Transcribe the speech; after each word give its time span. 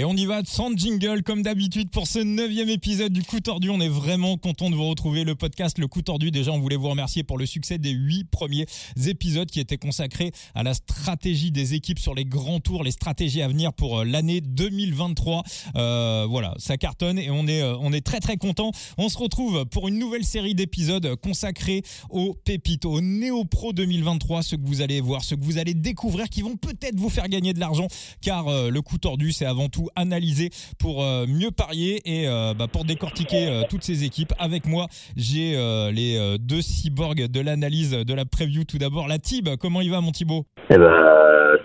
Et 0.00 0.04
on 0.06 0.14
y 0.14 0.24
va 0.24 0.40
sans 0.46 0.74
jingle 0.74 1.22
comme 1.22 1.42
d'habitude 1.42 1.90
pour 1.90 2.06
ce 2.06 2.20
neuvième 2.20 2.70
épisode 2.70 3.12
du 3.12 3.22
Coup 3.22 3.40
Tordu. 3.40 3.68
On 3.68 3.82
est 3.82 3.88
vraiment 3.90 4.38
content 4.38 4.70
de 4.70 4.74
vous 4.74 4.88
retrouver 4.88 5.24
le 5.24 5.34
podcast 5.34 5.76
Le 5.76 5.88
Coup 5.88 6.00
Tordu. 6.00 6.30
Déjà, 6.30 6.52
on 6.52 6.58
voulait 6.58 6.76
vous 6.76 6.88
remercier 6.88 7.22
pour 7.22 7.36
le 7.36 7.44
succès 7.44 7.76
des 7.76 7.90
huit 7.90 8.24
premiers 8.24 8.64
épisodes 9.06 9.50
qui 9.50 9.60
étaient 9.60 9.76
consacrés 9.76 10.32
à 10.54 10.62
la 10.62 10.72
stratégie 10.72 11.50
des 11.50 11.74
équipes 11.74 11.98
sur 11.98 12.14
les 12.14 12.24
grands 12.24 12.60
tours, 12.60 12.82
les 12.82 12.92
stratégies 12.92 13.42
à 13.42 13.48
venir 13.48 13.74
pour 13.74 13.98
euh, 13.98 14.04
l'année 14.06 14.40
2023. 14.40 15.42
Euh, 15.76 16.26
voilà, 16.30 16.54
ça 16.56 16.78
cartonne 16.78 17.18
et 17.18 17.30
on 17.30 17.46
est, 17.46 17.60
euh, 17.60 17.76
on 17.78 17.92
est 17.92 18.00
très 18.00 18.20
très 18.20 18.38
content. 18.38 18.70
On 18.96 19.10
se 19.10 19.18
retrouve 19.18 19.66
pour 19.66 19.86
une 19.86 19.98
nouvelle 19.98 20.24
série 20.24 20.54
d'épisodes 20.54 21.14
consacrés 21.16 21.82
aux 22.08 22.32
pépites, 22.32 22.86
aux 22.86 23.02
Néo 23.02 23.44
Pro 23.44 23.74
2023, 23.74 24.44
ce 24.44 24.56
que 24.56 24.66
vous 24.66 24.80
allez 24.80 25.02
voir, 25.02 25.22
ce 25.24 25.34
que 25.34 25.44
vous 25.44 25.58
allez 25.58 25.74
découvrir 25.74 26.30
qui 26.30 26.40
vont 26.40 26.56
peut-être 26.56 26.98
vous 26.98 27.10
faire 27.10 27.28
gagner 27.28 27.52
de 27.52 27.60
l'argent 27.60 27.88
car 28.22 28.70
le 28.70 28.80
Coup 28.80 28.96
Tordu, 28.96 29.32
c'est 29.32 29.44
avant 29.44 29.68
tout 29.68 29.89
analyser 29.96 30.50
pour 30.78 31.02
euh, 31.02 31.26
mieux 31.26 31.50
parier 31.50 32.00
et 32.04 32.28
euh, 32.28 32.54
bah, 32.58 32.66
pour 32.72 32.84
décortiquer 32.84 33.48
euh, 33.48 33.62
toutes 33.68 33.82
ces 33.82 34.04
équipes. 34.04 34.32
Avec 34.38 34.66
moi, 34.66 34.86
j'ai 35.16 35.56
les 35.92 36.36
deux 36.38 36.60
cyborgs 36.60 37.26
de 37.30 37.40
l'analyse 37.40 37.92
de 37.92 38.14
la 38.14 38.24
preview. 38.24 38.64
Tout 38.64 38.78
d'abord, 38.78 39.08
la 39.08 39.18
Tib. 39.18 39.48
Comment 39.60 39.80
il 39.80 39.90
va, 39.90 40.00
mon 40.00 40.10
Thibaut? 40.10 40.44
Eh 40.70 40.76
ben, 40.76 40.94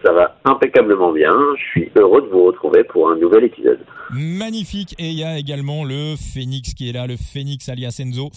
ça 0.04 0.12
va 0.12 0.38
impeccablement 0.46 1.12
bien. 1.12 1.34
Je 1.58 1.64
suis 1.64 1.92
heureux 1.96 2.22
de 2.22 2.28
vous 2.28 2.46
retrouver 2.46 2.84
pour 2.84 3.10
un 3.10 3.18
nouvel 3.18 3.46
épisode. 3.46 3.80
Magnifique. 4.12 4.96
Et 5.00 5.10
il 5.10 5.20
y 5.20 5.24
a 5.24 5.38
également 5.38 5.84
le 5.84 6.16
Phoenix 6.16 6.74
qui 6.74 6.90
est 6.90 6.94
là, 6.94 7.08
le 7.08 7.16
Phoenix 7.18 7.70
alias 7.70 8.00
Enzo. 8.04 8.30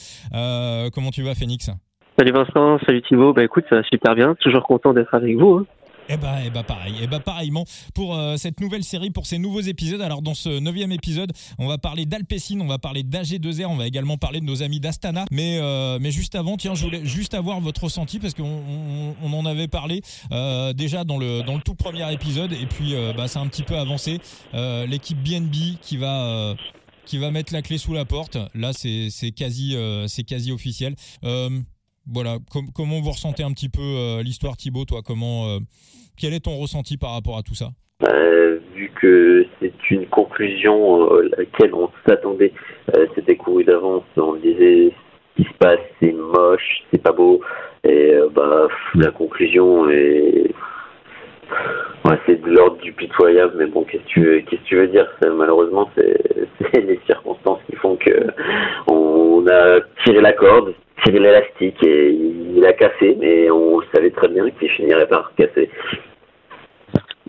comment 0.92 1.10
tu 1.10 1.22
vas, 1.22 1.34
Phoenix 1.34 1.70
Salut 2.18 2.32
Vincent, 2.32 2.78
salut 2.84 3.02
Thibaut. 3.02 3.32
Bah 3.32 3.44
écoute, 3.44 3.64
ça 3.70 3.76
va 3.76 3.82
super 3.84 4.16
bien. 4.16 4.34
Toujours 4.40 4.64
content 4.64 4.92
d'être 4.92 5.14
avec 5.14 5.36
vous. 5.36 5.52
Hein. 5.52 5.66
Eh 6.10 6.16
bah, 6.16 6.38
eh 6.42 6.48
bah 6.48 6.62
pareil, 6.62 6.94
eh 7.02 7.06
bah 7.06 7.20
pareillement 7.20 7.66
pour 7.92 8.16
euh, 8.16 8.38
cette 8.38 8.60
nouvelle 8.60 8.82
série, 8.82 9.10
pour 9.10 9.26
ces 9.26 9.38
nouveaux 9.38 9.60
épisodes. 9.60 10.00
Alors 10.00 10.22
dans 10.22 10.34
ce 10.34 10.58
neuvième 10.58 10.90
épisode, 10.90 11.32
on 11.58 11.66
va 11.66 11.76
parler 11.76 12.06
d'Alpecin, 12.06 12.60
on 12.60 12.66
va 12.66 12.78
parler 12.78 13.02
d'AG2R, 13.02 13.66
on 13.66 13.76
va 13.76 13.86
également 13.86 14.16
parler 14.16 14.40
de 14.40 14.46
nos 14.46 14.62
amis 14.62 14.80
d'Astana. 14.80 15.26
Mais 15.30 15.58
euh, 15.58 15.98
mais 16.00 16.10
juste 16.10 16.34
avant, 16.34 16.56
tiens, 16.56 16.74
je 16.74 16.84
voulais 16.84 17.04
juste 17.04 17.34
avoir 17.34 17.60
votre 17.60 17.84
ressenti 17.84 18.20
parce 18.20 18.32
qu'on 18.32 18.62
on, 19.22 19.32
en 19.34 19.44
avait 19.44 19.68
parlé 19.68 20.00
euh, 20.32 20.72
déjà 20.72 21.04
dans 21.04 21.18
le 21.18 21.42
dans 21.42 21.56
le 21.56 21.62
tout 21.62 21.74
premier 21.74 22.10
épisode 22.10 22.52
et 22.54 22.66
puis 22.66 22.94
bah 23.14 23.28
c'est 23.28 23.38
un 23.38 23.46
petit 23.46 23.62
peu 23.62 23.76
avancé. 23.76 24.20
L'équipe 24.54 25.22
BNB 25.22 25.78
qui 25.82 25.98
va 25.98 26.54
qui 27.04 27.18
va 27.18 27.30
mettre 27.30 27.52
la 27.52 27.60
clé 27.60 27.76
sous 27.76 27.92
la 27.92 28.06
porte. 28.06 28.38
Là, 28.54 28.72
c'est 28.72 29.10
quasi 29.32 29.76
c'est 30.06 30.24
quasi 30.24 30.52
officiel 30.52 30.94
voilà, 32.12 32.36
comment 32.74 33.00
vous 33.00 33.10
ressentez 33.10 33.42
un 33.42 33.52
petit 33.52 33.68
peu 33.68 33.82
euh, 33.82 34.22
l'histoire 34.22 34.56
Thibaut, 34.56 34.84
toi 34.84 35.00
Comment, 35.04 35.48
euh, 35.48 35.58
quel 36.18 36.32
est 36.32 36.44
ton 36.44 36.56
ressenti 36.56 36.96
par 36.96 37.12
rapport 37.12 37.36
à 37.36 37.42
tout 37.42 37.54
ça? 37.54 37.68
Euh, 38.08 38.58
Vu 38.74 38.90
que 39.00 39.44
c'est 39.60 39.90
une 39.90 40.06
conclusion 40.06 41.10
à 41.10 41.22
laquelle 41.36 41.74
on 41.74 41.90
s'attendait, 42.06 42.52
c'était 43.14 43.36
couru 43.36 43.64
d'avance, 43.64 44.04
on 44.16 44.34
disait 44.34 44.92
ce 45.36 45.42
qui 45.42 45.48
se 45.48 45.54
passe, 45.58 45.80
c'est 46.00 46.12
moche, 46.12 46.84
c'est 46.92 47.02
pas 47.02 47.10
beau, 47.10 47.40
et 47.82 48.14
bah 48.32 48.68
la 48.94 49.10
conclusion 49.10 49.90
est 49.90 50.54
c'est 52.26 52.40
de 52.40 52.50
l'ordre 52.50 52.78
du 52.78 52.92
pitoyable, 52.92 53.54
mais 53.56 53.66
bon, 53.66 53.84
qu'est-ce 53.84 54.02
que 54.02 54.08
tu 54.08 54.20
veux, 54.20 54.40
qu'est-ce 54.40 54.62
que 54.62 54.66
tu 54.66 54.76
veux 54.76 54.88
dire? 54.88 55.08
Malheureusement, 55.22 55.90
c'est 55.96 56.80
les 56.80 57.00
circonstances 57.06 57.60
qui 57.68 57.76
font 57.76 57.96
que 57.96 58.26
on 58.86 59.44
a 59.48 59.80
tiré 60.04 60.20
la 60.20 60.32
corde, 60.32 60.74
tiré 61.04 61.18
l'élastique 61.18 61.82
et 61.82 62.10
il 62.10 62.64
a 62.66 62.72
cassé, 62.72 63.16
mais 63.20 63.50
on 63.50 63.80
savait 63.94 64.10
très 64.10 64.28
bien 64.28 64.48
qu'il 64.50 64.68
finirait 64.70 65.06
par 65.06 65.32
casser. 65.36 65.70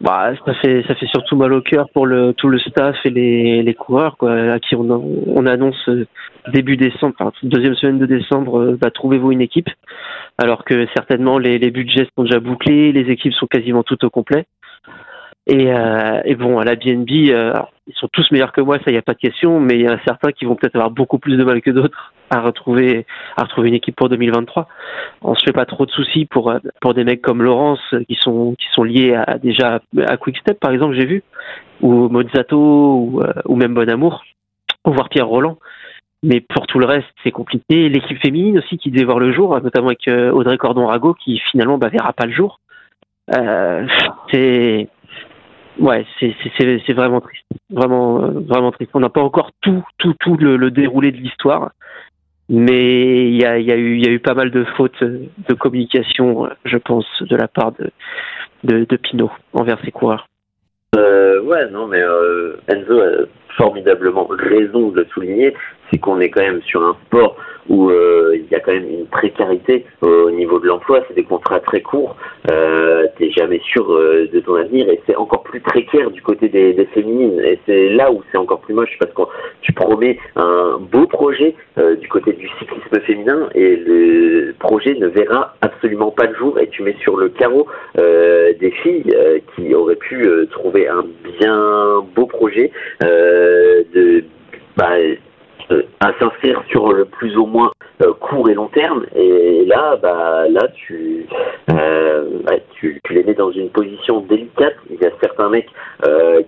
Bah, 0.02 0.32
ça 0.46 0.54
fait 0.54 0.82
ça 0.88 0.96
fait 0.96 1.08
surtout 1.08 1.36
mal 1.36 1.52
au 1.52 1.62
cœur 1.62 1.90
pour 1.94 2.06
le 2.06 2.34
tout 2.34 2.48
le 2.48 2.58
staff 2.58 2.96
et 3.04 3.10
les, 3.10 3.62
les 3.64 3.74
coureurs 3.74 4.16
quoi, 4.16 4.32
à 4.54 4.60
qui 4.60 4.74
on, 4.74 4.90
on 5.28 5.46
annonce 5.46 5.90
euh, 5.90 6.08
début 6.54 6.78
décembre, 6.78 7.16
enfin, 7.20 7.34
deuxième 7.44 7.76
semaine 7.76 8.00
de 8.00 8.06
décembre, 8.06 8.60
euh, 8.62 8.78
bah, 8.80 8.92
trouvez-vous 8.92 9.34
une 9.34 9.42
équipe, 9.42 9.70
alors 10.38 10.64
que 10.64 10.88
certainement 10.96 11.38
les, 11.38 11.60
les 11.60 11.70
budgets 11.70 12.08
sont 12.16 12.24
déjà 12.24 12.40
bouclés, 12.40 12.94
les 12.94 13.12
équipes 13.12 13.34
sont 13.34 13.48
quasiment 13.48 13.84
toutes 13.84 14.06
au 14.06 14.10
complet. 14.10 14.46
Et, 15.50 15.74
euh, 15.74 16.22
et 16.26 16.36
bon, 16.36 16.60
à 16.60 16.64
la 16.64 16.76
BNB, 16.76 17.10
euh, 17.30 17.54
ils 17.88 17.96
sont 17.96 18.08
tous 18.14 18.30
meilleurs 18.32 18.52
que 18.52 18.62
moi, 18.62 18.78
ça, 18.78 18.84
il 18.88 18.92
n'y 18.92 19.00
a 19.00 19.02
pas 19.02 19.16
de 19.16 19.20
question, 19.20 19.60
mais 19.60 19.74
il 19.74 19.82
y 19.82 19.88
a 19.88 20.00
certains 20.06 20.32
qui 20.32 20.46
vont 20.46 20.56
peut-être 20.56 20.76
avoir 20.76 20.92
beaucoup 20.92 21.18
plus 21.18 21.38
de 21.38 21.44
mal 21.44 21.60
que 21.62 21.72
d'autres 21.72 22.14
à 22.30 22.40
retrouver, 22.40 23.08
à 23.36 23.46
retrouver 23.46 23.70
une 23.70 23.74
équipe 23.74 23.96
pour 23.96 24.10
2023. 24.10 24.68
On 25.24 25.34
se 25.34 25.44
fait 25.44 25.52
pas 25.52 25.66
trop 25.66 25.88
de 25.88 25.92
soucis 25.92 26.28
pour, 26.28 26.54
pour 26.82 26.94
des 26.94 27.04
mecs 27.04 27.24
comme 27.24 27.42
Laurence, 27.42 27.80
qui 28.08 28.14
sont, 28.14 28.54
qui 28.60 28.68
sont 28.76 28.84
liés 28.84 29.16
à, 29.16 29.40
déjà 29.40 29.80
à 30.06 30.18
Quickstep, 30.18 30.60
par 30.60 30.72
exemple, 30.72 30.94
j'ai 30.94 31.08
vu, 31.08 31.24
ou 31.82 32.10
Mozzato, 32.10 32.58
ou, 32.60 33.22
euh, 33.24 33.34
ou 33.46 33.56
même 33.56 33.74
Bonamour, 33.74 34.24
ou 34.86 34.92
voir 34.92 35.10
Pierre 35.10 35.28
Roland. 35.28 35.58
Mais 36.22 36.42
pour 36.42 36.68
tout 36.68 36.78
le 36.78 36.86
reste, 36.86 37.08
c'est 37.24 37.32
compliqué. 37.32 37.90
L'équipe 37.90 38.22
féminine 38.22 38.60
aussi 38.60 38.78
qui 38.78 38.92
devait 38.92 39.06
voir 39.06 39.18
le 39.18 39.32
jour, 39.32 39.60
notamment 39.64 39.88
avec 39.88 40.08
euh, 40.08 40.32
Audrey 40.32 40.58
Cordon-Rago, 40.58 41.16
qui 41.16 41.40
finalement 41.40 41.80
bah, 41.80 41.88
verra 41.88 42.14
pas 42.14 42.28
le 42.28 42.34
jour. 42.34 42.60
Euh, 43.34 43.88
c'est 44.32 44.90
ouais, 45.80 46.06
c'est 46.20 46.94
vraiment 46.94 47.22
triste, 47.22 47.46
vraiment 47.70 48.24
euh, 48.24 48.40
vraiment 48.48 48.72
triste. 48.72 48.92
On 48.94 49.00
n'a 49.00 49.10
pas 49.10 49.22
encore 49.22 49.52
tout 49.62 49.84
tout 49.98 50.14
tout 50.20 50.38
le, 50.38 50.72
déroulé 50.72 51.12
de 51.12 51.18
l'histoire, 51.18 51.72
mais 52.50 53.28
il 53.30 53.36
y 53.36 53.46
a, 53.46 53.60
y 53.60 53.72
a 53.72 53.76
eu 53.76 53.96
il 53.98 54.06
y 54.06 54.10
a 54.10 54.12
eu 54.12 54.20
pas 54.20 54.34
mal 54.34 54.52
de 54.52 54.64
fautes 54.78 55.04
de 55.04 55.54
communication, 55.54 56.50
je 56.66 56.78
pense, 56.78 57.08
de 57.22 57.36
la 57.36 57.48
part 57.48 57.72
de 57.74 57.92
de, 58.64 58.96
Pinot 58.98 59.32
envers 59.54 59.80
ses 59.84 59.92
coureurs. 59.92 60.28
Euh, 60.96 61.42
ouais, 61.42 61.70
non, 61.70 61.88
mais 61.88 62.02
euh, 62.02 62.58
Enzo 62.68 63.00
a 63.00 63.26
formidablement 63.58 64.28
raison 64.30 64.90
de 64.90 65.02
le 65.02 65.08
souligner, 65.14 65.54
c'est 65.90 66.00
qu'on 66.00 66.20
est 66.20 66.30
quand 66.30 66.42
même 66.42 66.62
sur 66.64 66.82
un 66.82 66.98
sport 67.06 67.38
où 67.68 67.90
euh, 67.90 68.29
y 68.52 68.56
a 68.56 68.60
quand 68.60 68.72
même 68.72 68.90
une 68.90 69.06
précarité 69.06 69.86
au 70.02 70.32
niveau 70.32 70.60
de 70.60 70.68
l'emploi, 70.68 71.02
c'est 71.08 71.14
des 71.14 71.24
contrats 71.24 71.60
très 71.60 71.82
courts, 71.82 72.16
euh, 72.52 73.08
t'es 73.18 73.30
jamais 73.32 73.60
sûr 73.60 73.92
euh, 73.92 74.28
de 74.32 74.40
ton 74.40 74.56
avenir 74.56 74.90
et 74.90 75.02
c'est 75.06 75.16
encore 75.16 75.44
plus 75.44 75.60
précaire 75.60 76.12
du 76.12 76.22
côté 76.22 76.50
des, 76.50 76.74
féminines. 76.94 77.40
Et 77.44 77.60
c'est 77.66 77.90
là 77.90 78.12
où 78.12 78.24
c'est 78.32 78.38
encore 78.38 78.62
plus 78.62 78.74
moche 78.74 78.98
parce 79.00 79.12
que 79.14 79.22
tu 79.62 79.74
promets 79.74 80.18
un 80.36 80.80
beau 80.80 81.06
projet 81.06 81.56
euh, 81.78 81.96
du 81.96 82.08
côté 82.08 82.34
du 82.34 82.48
cyclisme 82.60 83.00
féminin 83.06 83.50
et 83.54 83.76
le 83.76 84.56
projet 84.60 84.96
ne 84.96 85.08
verra 85.08 85.56
absolument 85.62 86.12
pas 86.12 86.26
le 86.26 86.36
jour 86.36 86.60
et 86.60 86.68
tu 86.70 86.84
mets 86.84 86.96
sur 87.02 87.18
le 87.18 87.30
carreau 87.30 87.68
euh, 88.00 88.54
des 88.60 88.72
filles 88.72 89.14
qui 89.56 89.74
auraient 89.74 89.96
pu 89.96 90.28
trouver 90.52 90.88
un 90.88 91.06
bien 91.40 92.04
beau 92.16 92.26
projet 92.26 92.72
de 93.02 94.24
bah, 94.80 94.94
euh, 94.94 95.16
à 96.00 96.14
s'inscrire 96.20 96.62
sur 96.70 96.92
le 96.94 97.06
plus 97.06 97.36
ou 97.38 97.46
moins 97.46 97.72
euh, 98.02 98.14
court 98.14 98.50
et 98.50 98.54
long 98.54 98.68
terme. 98.68 99.06
Et 99.16 99.66
là, 99.66 99.98
bah, 100.02 100.48
là, 100.50 100.68
tu, 100.74 101.26
euh, 101.72 102.40
tu, 102.72 103.00
tu, 103.04 103.14
les 103.14 103.24
mets 103.24 103.34
dans 103.34 103.52
une 103.52 103.70
position 103.70 104.22
délicate. 104.22 104.76
Il 104.90 105.02
y 105.02 105.06
a 105.06 105.12
certains 105.22 105.50
mecs 105.50 105.70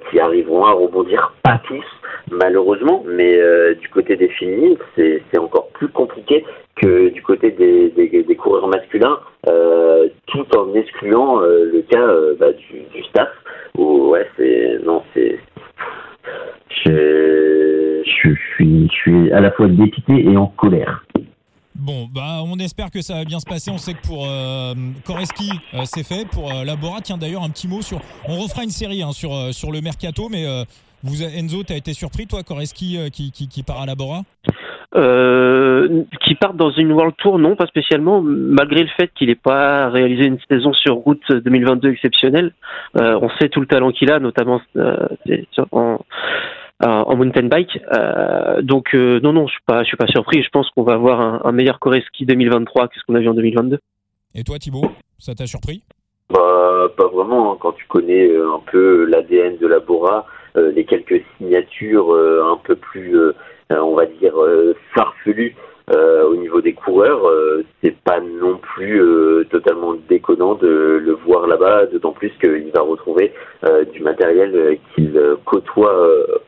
qui 0.09 0.19
arriveront 0.19 0.65
à 0.65 0.71
rebondir 0.71 1.33
pas 1.43 1.59
tous, 1.65 1.85
malheureusement, 2.31 3.03
mais 3.05 3.39
du 3.75 3.89
côté 3.89 4.15
des 4.15 4.29
féminines, 4.29 4.77
c'est 4.95 5.38
encore 5.38 5.67
plus 5.69 5.89
compliqué 5.89 6.45
que 6.75 7.09
du 7.09 7.21
côté 7.21 7.51
des 7.51 8.35
coureurs 8.35 8.67
masculins, 8.67 9.19
tout 9.45 10.57
en 10.57 10.73
excluant 10.73 11.39
le 11.39 11.81
cas 11.89 12.07
bah, 12.39 12.51
du, 12.53 12.81
du, 12.93 13.03
staff. 13.03 13.29
Où, 13.77 14.09
ouais, 14.09 14.27
c'est 14.38 14.79
non, 14.83 15.03
c'est 15.13 15.38
je, 18.06 18.35
suis, 18.53 18.88
je 18.88 18.94
suis 18.94 19.31
à 19.31 19.39
la 19.39 19.51
fois 19.51 19.67
dépité 19.67 20.23
et 20.23 20.38
en 20.38 20.47
colère. 20.47 21.03
Bon, 21.75 22.07
bah, 22.13 22.41
on 22.45 22.59
espère 22.59 22.91
que 22.91 23.01
ça 23.01 23.16
va 23.16 23.25
bien 23.25 23.39
se 23.39 23.45
passer. 23.45 23.72
On 23.72 23.79
sait 23.79 23.94
que 23.94 24.01
pour 24.06 24.28
euh, 24.28 24.75
Koreski, 25.03 25.50
euh, 25.73 25.81
c'est 25.85 26.03
fait. 26.03 26.28
Pour 26.28 26.51
euh, 26.51 26.63
Labora, 26.63 27.01
tiens 27.01 27.17
d'ailleurs 27.17 27.41
un 27.41 27.50
petit 27.50 27.67
mot 27.67 27.81
sur. 27.81 28.00
On 28.28 28.38
refera 28.38 28.63
une 28.63 28.69
série 28.69 29.01
hein, 29.01 29.13
sur, 29.13 29.34
euh, 29.34 29.51
sur 29.51 29.72
le 29.72 29.81
mercato, 29.81 30.29
mais 30.29 30.45
vous, 31.01 31.23
Enzo, 31.23 31.63
tu 31.63 31.73
as 31.73 31.78
été 31.78 31.94
surpris, 31.94 32.27
toi, 32.27 32.44
Koreski 32.44 33.00
qui, 33.12 33.31
qui, 33.31 33.48
qui, 33.48 33.63
part 33.63 33.81
à 33.81 33.88
Labora? 33.88 34.21
Part 36.41 36.53
dans 36.53 36.71
une 36.71 36.91
World 36.91 37.15
Tour, 37.17 37.39
non, 37.39 37.55
pas 37.55 37.67
spécialement, 37.67 38.21
malgré 38.21 38.81
le 38.81 38.89
fait 38.97 39.11
qu'il 39.15 39.29
n'ait 39.29 39.35
pas 39.35 39.89
réalisé 39.89 40.25
une 40.25 40.39
saison 40.49 40.73
sur 40.73 40.95
route 40.95 41.31
2022 41.31 41.91
exceptionnelle. 41.91 42.53
on 42.95 43.29
sait 43.39 43.49
tout 43.49 43.61
le 43.61 43.67
talent 43.67 43.91
qu'il 43.91 44.11
a, 44.11 44.19
notamment 44.19 44.61
en 45.71 45.99
en 46.83 47.15
mountain 47.15 47.47
bike. 47.47 47.79
Euh, 47.93 48.61
donc 48.61 48.93
euh, 48.93 49.19
non, 49.21 49.33
non, 49.33 49.47
je 49.47 49.53
suis 49.53 49.63
pas, 49.65 49.83
je 49.83 49.88
suis 49.88 49.97
pas 49.97 50.07
surpris. 50.07 50.43
Je 50.43 50.49
pense 50.49 50.69
qu'on 50.71 50.83
va 50.83 50.93
avoir 50.93 51.21
un, 51.21 51.41
un 51.43 51.51
meilleur 51.51 51.79
Koreski 51.79 52.25
2023 52.25 52.88
que 52.88 52.99
ce 52.99 53.05
qu'on 53.05 53.15
a 53.15 53.19
vu 53.19 53.29
en 53.29 53.33
2022. 53.33 53.79
Et 54.35 54.43
toi, 54.43 54.57
Thibaut, 54.57 54.91
ça 55.17 55.35
t'a 55.35 55.45
surpris? 55.45 55.83
Bah, 56.29 56.88
pas 56.97 57.07
vraiment. 57.07 57.53
Hein. 57.53 57.57
Quand 57.59 57.73
tu 57.73 57.85
connais 57.88 58.27
euh, 58.27 58.53
un 58.55 58.61
peu 58.71 59.05
l'ADN 59.05 59.57
de 59.57 59.67
la 59.67 59.79
Bora, 59.79 60.25
les 60.55 60.83
quelques 60.83 61.23
signatures 61.38 62.13
un 62.13 62.57
peu 62.61 62.75
plus, 62.75 63.17
on 63.69 63.95
va 63.95 64.05
dire, 64.05 64.33
farfelues 64.93 65.55
au 65.91 66.35
niveau 66.35 66.61
des 66.61 66.73
coureurs, 66.73 67.21
c'est 67.81 67.95
pas 68.03 68.19
non 68.19 68.57
plus 68.57 69.01
totalement 69.49 69.95
déconnant 70.09 70.55
de 70.55 71.01
le 71.03 71.13
voir 71.13 71.47
là-bas, 71.47 71.88
d'autant 71.88 72.11
plus 72.11 72.31
qu'il 72.39 72.71
va 72.73 72.81
retrouver 72.81 73.33
du 73.91 74.01
matériel 74.01 74.77
qu'il 74.93 75.19
côtoie 75.45 75.93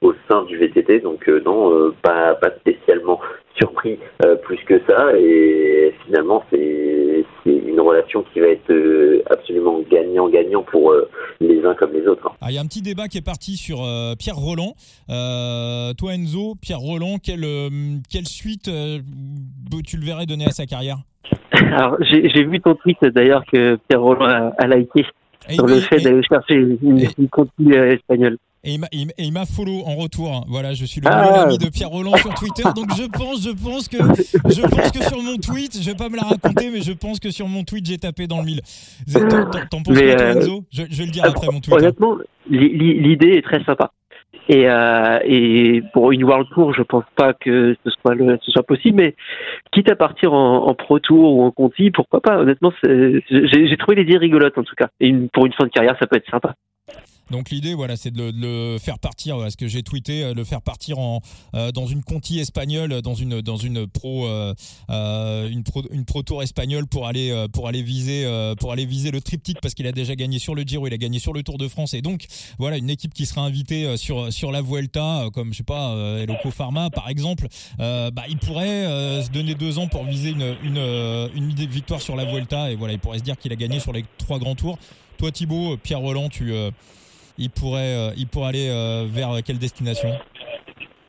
au 0.02 0.14
sein 0.30 0.44
du 0.44 0.58
VTT. 0.58 1.00
Donc 1.00 1.28
non, 1.46 1.92
pas 2.02 2.36
pas 2.36 2.52
spécialement 2.60 3.20
surpris 3.58 3.98
plus 4.44 4.60
que 4.66 4.82
ça. 4.88 5.16
Et 5.18 5.94
finalement, 6.06 6.44
c'est 6.50 7.26
une 7.46 7.80
relation 7.80 8.24
qui 8.34 8.40
va 8.40 8.48
être 8.48 9.24
absolument 9.30 9.80
gagnant-gagnant 9.90 10.64
pour 10.64 10.94
les 11.40 11.64
uns 11.66 11.76
comme 11.76 11.94
les 11.94 12.08
autres. 12.08 12.32
Ah, 12.42 12.48
il 12.50 12.56
y 12.56 12.58
a 12.58 12.62
un 12.62 12.66
petit 12.66 12.82
débat 12.82 13.08
qui 13.08 13.18
est 13.18 13.26
parti 13.26 13.58
sur 13.58 13.78
Pierre 14.18 14.36
Roland. 14.36 14.74
toi 15.08 16.14
Enzo, 16.14 16.56
Pierre 16.62 16.80
Roland, 16.80 17.18
quelle, 17.24 17.46
quelle 18.10 18.28
suite 18.28 18.70
tu 19.86 19.98
le 19.98 20.06
verrais 20.06 20.26
donner 20.26 20.46
à 20.46 20.52
sa 20.52 20.66
carrière? 20.66 20.98
Alors, 21.52 21.98
j'ai 22.02 22.44
vu 22.44 22.60
ton 22.60 22.76
tweet 22.76 22.98
d'ailleurs 23.04 23.44
que 23.52 23.78
Pierre 23.88 24.02
Roland 24.02 24.54
a, 24.58 24.68
liké 24.68 25.06
sur 25.50 25.68
le 25.68 25.76
fait 25.76 26.00
d'aller 26.00 26.22
chercher 26.24 26.56
une, 26.56 26.78
une 26.82 27.74
espagnole. 27.74 28.38
Et 28.66 28.78
il 29.18 29.34
m'a 29.34 29.46
follow 29.46 29.84
en 29.86 29.96
retour. 29.96 30.46
Voilà, 30.48 30.74
je 30.74 30.86
suis 30.86 31.02
le 31.02 31.08
ah. 31.10 31.42
ami 31.44 31.58
de 31.58 31.70
Pierre 31.70 31.90
Roland 31.90 32.16
sur 32.16 32.34
Twitter. 32.34 32.64
Donc 32.74 32.92
je 32.96 33.04
pense, 33.04 33.44
je 33.44 33.52
pense 33.52 33.90
que, 33.90 33.98
je 33.98 34.62
pense 34.62 34.92
que 34.92 35.04
sur 35.04 35.22
mon 35.22 35.36
tweet, 35.36 35.82
je 35.82 35.90
vais 35.90 35.98
pas 35.98 36.08
me 36.08 36.16
la 36.16 36.24
raconter, 36.24 36.70
mais 36.72 36.80
je 36.80 36.94
pense 36.94 37.20
que 37.20 37.30
sur 37.30 37.50
mon 37.50 37.66
tweet, 37.66 37.86
j'ai 37.86 37.98
tapé 37.98 38.26
dans 38.26 38.38
le 38.38 38.46
mille. 38.46 38.62
T'en 39.70 39.84
penses 39.84 39.98
quoi, 39.98 40.08
euh, 40.08 40.36
Enzo? 40.36 40.64
Je, 40.72 40.84
je, 40.90 40.98
vais 40.98 41.06
le 41.06 41.12
dire 41.12 41.26
après 41.26 41.48
mon 41.48 41.60
tweet. 41.60 41.74
Hein. 41.74 41.78
Honnêtement, 41.78 42.18
l'idée 42.50 43.34
est 43.34 43.42
très 43.42 43.62
sympa. 43.66 43.92
Et, 44.48 44.70
euh, 44.70 45.20
et 45.26 45.84
pour 45.92 46.14
une 46.14 46.24
World 46.24 46.48
Tour, 46.54 46.74
je 46.74 46.84
pense 46.84 47.06
pas 47.18 47.34
que 47.34 47.76
ce 47.84 47.90
soit, 48.02 48.16
le, 48.16 48.38
ce 48.42 48.52
soit 48.52 48.64
possible, 48.64 48.96
mais 48.96 49.16
quitte 49.74 49.90
à 49.90 49.96
partir 49.98 50.34
en, 50.34 50.68
en 50.68 50.74
Pro 50.74 51.00
Tour 51.00 51.36
ou 51.36 51.44
en 51.44 51.52
Conti, 51.52 51.92
pourquoi 51.92 52.22
pas? 52.22 52.40
Honnêtement, 52.40 52.72
j'ai 52.82 53.78
trouvé 53.78 53.96
l'idée 53.98 54.18
rigolote 54.18 54.58
en 54.58 54.64
tout 54.64 54.76
cas. 54.76 54.88
Et 55.02 55.14
pour 55.34 55.46
une 55.46 55.54
fin 55.54 55.66
de 55.66 55.70
carrière, 55.70 55.98
ça 56.00 56.08
peut 56.08 56.16
être 56.16 56.30
sympa. 56.30 56.56
Donc 57.34 57.50
l'idée, 57.50 57.74
voilà, 57.74 57.98
c'est 57.98 58.12
de, 58.12 58.32
le 58.32 58.78
faire 58.78 59.00
partir, 59.00 59.50
ce 59.50 59.58
que 59.58 59.68
j'ai 59.68 59.82
tweeté, 59.82 60.24
euh, 60.24 60.34
le 60.36 60.44
faire 60.44 60.62
partir 60.62 61.00
en 61.00 61.20
euh, 61.56 61.72
dans 61.72 61.88
une 61.88 62.04
conti 62.04 62.38
espagnole, 62.38 63.02
dans 63.02 63.16
une 63.16 63.42
dans 63.42 63.58
une 63.58 63.88
pro 63.88 64.28
euh, 64.28 64.54
une 65.50 65.64
pro 65.64 65.82
une 65.90 66.06
pro 66.06 66.22
tour 66.22 66.44
espagnole 66.44 66.86
pour 66.86 67.08
aller 67.08 67.34
pour 67.52 67.68
aller 67.68 67.82
viser 67.82 68.24
pour 68.60 68.72
aller 68.72 68.86
viser 68.86 69.10
le 69.10 69.20
triptyque 69.20 69.58
parce 69.64 69.74
qu'il 69.74 69.88
a 69.88 69.92
déjà 69.92 70.16
gagné 70.16 70.38
sur 70.38 70.54
le 70.54 70.62
Giro, 70.62 70.86
il 70.86 70.94
a 70.94 70.98
gagné 70.98 71.18
sur 71.18 71.34
le 71.34 71.42
Tour 71.42 71.58
de 71.58 71.68
France 71.68 71.96
et 71.96 72.04
donc 72.04 72.26
voilà 72.60 72.78
une 72.78 72.92
équipe 72.92 73.16
qui 73.16 73.26
sera 73.26 73.42
invitée 73.42 73.98
sur 73.98 74.32
sur 74.32 74.52
la 74.52 74.62
Vuelta, 74.62 75.26
comme 75.34 75.54
je 75.54 75.58
sais 75.58 75.64
pas 75.64 75.96
Eloco 76.20 76.52
Pharma 76.52 76.92
par 76.92 77.10
exemple, 77.10 77.48
bah 77.80 78.26
il 78.30 78.38
pourrait 78.38 79.24
se 79.24 79.32
donner 79.32 79.56
deux 79.56 79.80
ans 79.80 79.88
pour 79.88 80.04
viser 80.04 80.30
une 80.30 80.56
une 80.64 81.30
une 81.34 81.50
victoire 81.66 82.02
sur 82.02 82.16
la 82.16 82.26
Vuelta 82.26 82.72
et 82.72 82.76
voilà 82.76 82.94
il 82.94 83.00
pourrait 83.00 83.18
se 83.18 83.24
dire 83.24 83.40
qu'il 83.40 83.52
a 83.52 83.56
gagné 83.56 83.80
sur 83.80 83.92
les 83.92 84.06
trois 84.20 84.38
grands 84.38 84.56
tours. 84.56 84.78
Toi 85.18 85.32
Thibaut, 85.32 85.78
Pierre 85.78 86.00
Roland, 86.00 86.30
tu 86.30 86.54
il 87.38 87.50
pourrait, 87.50 87.96
euh, 87.96 88.12
il 88.18 88.28
pourrait 88.28 88.50
aller 88.50 88.70
euh, 88.70 89.06
vers 89.08 89.30
quelle 89.46 89.60
destination? 89.60 90.10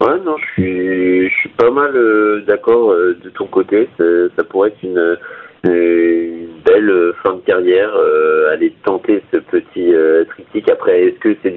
Ouais, 0.00 0.18
non, 0.24 0.36
je 0.38 0.52
suis, 0.52 1.28
je 1.28 1.34
suis 1.40 1.48
pas 1.50 1.70
mal 1.70 1.94
euh, 1.94 2.42
d'accord 2.46 2.90
de 2.90 3.30
ton 3.30 3.46
côté. 3.46 3.88
Ça, 3.98 4.44
pourrait 4.44 4.70
être 4.70 4.82
une, 4.82 5.18
une 5.64 6.48
belle 6.64 7.12
fin 7.22 7.34
de 7.34 7.40
carrière, 7.40 7.92
aller 8.50 8.74
tenter 8.84 9.22
ce 9.32 9.38
petit 9.38 9.92
triptyque. 10.30 10.70
Après, 10.70 11.04
est-ce 11.04 11.18
que 11.18 11.36
c'est 11.42 11.50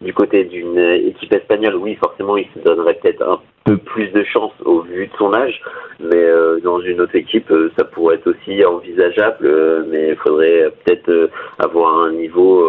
du 0.00 0.12
côté 0.14 0.44
d'une 0.44 0.78
équipe 0.78 1.32
espagnole? 1.32 1.76
Oui, 1.76 1.94
forcément, 1.96 2.36
il 2.36 2.46
se 2.54 2.60
donnerait 2.60 2.94
peut-être 2.94 3.22
un 3.22 3.40
peu 3.68 3.76
plus 3.76 4.08
de 4.08 4.24
chance 4.24 4.52
au 4.64 4.80
vu 4.80 5.06
de 5.06 5.12
son 5.18 5.32
âge, 5.34 5.60
mais 6.00 6.26
dans 6.62 6.80
une 6.80 7.00
autre 7.00 7.16
équipe, 7.16 7.52
ça 7.76 7.84
pourrait 7.84 8.16
être 8.16 8.28
aussi 8.30 8.64
envisageable, 8.64 9.84
mais 9.90 10.10
il 10.10 10.16
faudrait 10.16 10.72
peut-être 10.84 11.30
avoir 11.58 12.04
un 12.04 12.12
niveau 12.12 12.64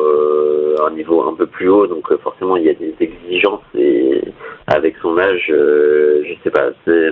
un 0.86 0.92
niveau 0.92 1.28
un 1.28 1.34
peu 1.34 1.48
plus 1.48 1.70
haut, 1.70 1.88
donc 1.88 2.12
euh, 2.12 2.18
forcément 2.18 2.58
il 2.58 2.66
y 2.66 2.70
a 2.70 2.74
des 2.74 2.94
exigences 3.00 3.64
et 3.76 4.22
avec 4.68 4.96
son 5.02 5.18
âge, 5.18 5.48
euh, 5.50 6.24
je 6.26 6.34
sais 6.44 6.52
pas, 6.52 6.70
c'est 6.86 7.12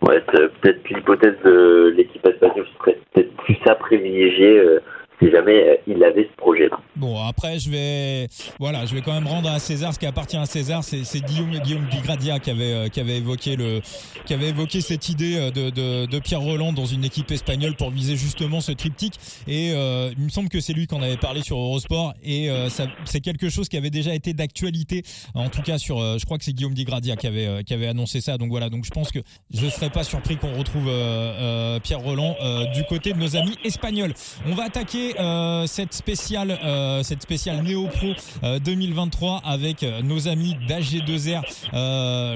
peut-être 0.00 0.88
l'hypothèse 0.90 1.36
de 1.44 1.92
l'équipe 1.96 2.26
espagnole 2.26 2.66
serait 2.78 2.98
peut-être 3.12 3.34
plus 3.36 3.58
à 3.66 3.74
privilégier 3.74 4.58
euh, 4.58 4.80
si 5.20 5.30
jamais 5.30 5.52
euh, 5.52 5.76
il 5.86 6.02
avait 6.02 6.28
ce 6.30 6.36
projet-là. 6.36 6.78
Bon, 6.96 7.20
après, 7.20 7.58
je 7.58 7.70
vais, 7.70 8.28
voilà, 8.58 8.84
je 8.86 8.94
vais 8.94 9.00
quand 9.00 9.12
même 9.12 9.26
rendre 9.26 9.48
à 9.48 9.58
César 9.58 9.94
ce 9.94 9.98
qui 9.98 10.06
appartient 10.06 10.36
à 10.36 10.46
César. 10.46 10.82
C'est, 10.82 11.02
Guillaume, 11.20 11.50
Guillaume 11.60 11.86
Bigradia 11.86 12.38
qui 12.38 12.50
avait, 12.50 12.72
euh, 12.72 12.88
qui 12.88 13.00
avait 13.00 13.18
évoqué 13.18 13.56
le, 13.56 13.80
qui 14.26 14.34
avait 14.34 14.48
évoqué 14.48 14.80
cette 14.80 15.08
idée 15.08 15.36
euh, 15.36 16.06
de, 16.06 16.18
Pierre 16.18 16.40
Roland 16.40 16.72
dans 16.72 16.86
une 16.86 17.04
équipe 17.04 17.30
espagnole 17.30 17.74
pour 17.76 17.90
viser 17.90 18.16
justement 18.16 18.60
ce 18.60 18.72
triptyque. 18.72 19.14
Et 19.46 19.70
il 19.70 20.24
me 20.24 20.28
semble 20.30 20.48
que 20.48 20.60
c'est 20.60 20.72
lui 20.72 20.86
qu'on 20.86 21.02
avait 21.02 21.18
parlé 21.18 21.42
sur 21.42 21.58
Eurosport. 21.58 22.14
Et 22.24 22.48
c'est 23.04 23.20
quelque 23.20 23.50
chose 23.50 23.68
qui 23.68 23.76
avait 23.76 23.90
déjà 23.90 24.14
été 24.14 24.32
d'actualité, 24.32 25.02
en 25.34 25.50
tout 25.50 25.60
cas 25.60 25.76
sur, 25.76 25.98
je 25.98 26.24
crois 26.24 26.38
que 26.38 26.44
c'est 26.44 26.54
Guillaume 26.54 26.72
Bigradia 26.72 27.16
qui 27.16 27.26
avait, 27.26 27.62
qui 27.64 27.74
avait 27.74 27.88
annoncé 27.88 28.22
ça. 28.22 28.38
Donc 28.38 28.48
voilà, 28.48 28.70
donc 28.70 28.86
je 28.86 28.90
pense 28.90 29.10
que 29.10 29.18
je 29.52 29.66
serais 29.66 29.90
pas 29.90 30.02
surpris 30.02 30.36
qu'on 30.36 30.56
retrouve 30.56 30.90
Pierre 31.82 32.00
Roland 32.00 32.36
du 32.72 32.84
côté 32.84 33.12
de 33.12 33.18
nos 33.18 33.36
amis 33.36 33.56
espagnols. 33.64 34.14
On 34.46 34.54
va 34.54 34.64
attaquer 34.64 35.03
euh, 35.18 35.66
cette 35.66 35.92
spéciale, 35.92 36.58
euh, 36.64 37.02
cette 37.02 37.22
spéciale 37.22 37.62
Néo 37.62 37.86
Pro 37.88 38.14
2023 38.64 39.30
euh, 39.30 39.38
avec 39.44 39.84
nos 40.02 40.28
amis 40.28 40.56
d'AG2R, 40.68 41.42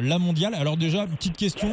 la 0.02 0.18
mondiale. 0.18 0.54
Alors 0.54 0.76
déjà, 0.76 1.06
petite 1.06 1.36
question, 1.36 1.68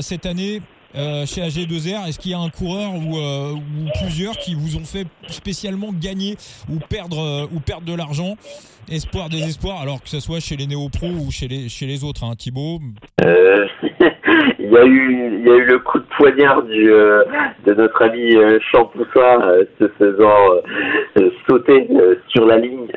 cette 0.00 0.26
année, 0.26 0.60
chez 0.94 1.42
AG2R 1.42 2.08
Est-ce 2.08 2.18
qu'il 2.18 2.30
y 2.30 2.34
a 2.34 2.38
un 2.38 2.50
coureur 2.50 2.94
ou, 2.94 3.18
ou, 3.18 3.88
plusieurs 4.00 4.36
qui 4.38 4.54
vous 4.54 4.76
ont 4.76 4.84
fait 4.84 5.06
spécialement 5.28 5.90
gagner 5.92 6.36
ou 6.70 6.78
perdre, 6.78 7.48
ou 7.52 7.60
perdre 7.60 7.86
de 7.86 7.94
l'argent? 7.94 8.36
Espoir, 8.90 9.28
désespoir, 9.28 9.82
alors 9.82 10.02
que 10.02 10.08
ce 10.08 10.18
soit 10.18 10.40
chez 10.40 10.56
les 10.56 10.66
néo-pros 10.66 11.08
ou 11.08 11.30
chez 11.30 11.46
les, 11.46 11.68
chez 11.68 11.86
les 11.86 12.04
autres, 12.04 12.24
hein, 12.24 12.34
Thibaut 12.36 12.80
il 14.58 14.70
y 14.70 14.76
a 14.76 14.84
eu 14.84 15.38
il 15.40 15.46
y 15.46 15.50
a 15.50 15.56
eu 15.56 15.64
le 15.64 15.78
coup 15.78 15.98
de 15.98 16.07
poignard 16.18 16.64
euh, 16.68 17.24
de 17.64 17.74
notre 17.74 18.02
ami 18.02 18.36
euh, 18.36 18.58
Champoussin 18.60 19.40
euh, 19.42 19.64
se 19.78 19.88
faisant 19.98 20.50
sauter 21.48 21.88
sur 22.28 22.44
la 22.44 22.58
ligne 22.58 22.88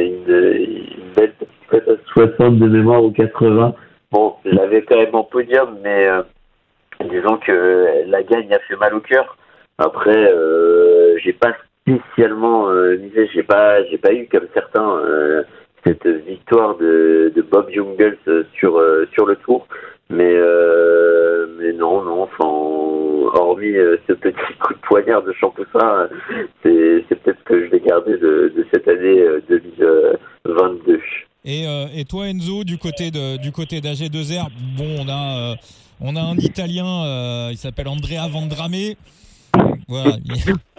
une, 0.00 0.24
une 0.26 1.12
belle 1.14 1.34
petite 1.68 1.88
à 1.88 1.92
60 2.12 2.58
de 2.58 2.66
mémoire 2.66 3.04
ou 3.04 3.10
80 3.10 3.74
bon 4.10 4.34
j'avais 4.44 4.82
quand 4.82 4.96
même 4.96 5.14
en 5.14 5.24
podium 5.24 5.78
mais 5.82 6.08
disons 7.10 7.36
que 7.38 8.04
la 8.06 8.22
gagne 8.22 8.52
a 8.52 8.58
fait 8.60 8.76
mal 8.76 8.94
au 8.94 9.00
cœur. 9.00 9.36
Après 9.78 10.32
j'ai 11.22 11.32
pas 11.32 11.52
spécialement 11.82 12.68
misé 12.98 13.28
j'ai 13.32 13.42
pas 13.42 13.84
j'ai 13.84 13.98
pas 13.98 14.12
eu 14.12 14.26
comme 14.30 14.46
certains 14.54 15.00
cette 15.84 16.06
victoire 16.06 16.76
de, 16.76 17.32
de 17.34 17.42
Bob 17.42 17.70
Jungels 17.70 18.18
sur 18.54 18.82
sur 19.12 19.26
le 19.26 19.36
tour 19.36 19.66
mais, 20.12 20.34
euh, 20.34 21.46
mais 21.58 21.72
non, 21.72 22.02
non, 22.02 22.22
enfin, 22.22 22.44
hormis 22.44 23.76
euh, 23.76 23.96
ce 24.06 24.12
petit 24.12 24.36
coup 24.60 24.74
de 24.74 24.78
poignard 24.80 25.22
de 25.22 25.32
Champoussin, 25.32 26.08
c'est, 26.62 27.04
c'est 27.08 27.22
peut-être 27.22 27.38
ce 27.38 27.44
que 27.44 27.64
je 27.64 27.70
vais 27.70 27.80
garder 27.80 28.18
de, 28.18 28.52
de 28.54 28.66
cette 28.72 28.86
année 28.88 29.24
2022. 29.48 30.92
Euh, 30.92 30.98
et, 31.44 31.66
euh, 31.66 31.86
et 31.94 32.04
toi 32.04 32.28
Enzo, 32.28 32.64
du 32.64 32.78
côté 32.78 33.10
de 33.10 33.36
du 33.40 33.50
côté 33.50 33.80
d'AG2R, 33.80 34.48
bon, 34.76 34.96
on 35.00 35.08
a 35.08 35.56
on 36.00 36.14
a 36.14 36.20
un 36.20 36.36
Italien, 36.36 37.50
il 37.50 37.56
s'appelle 37.56 37.88
Andrea 37.88 38.28
Vendrame. 38.30 38.94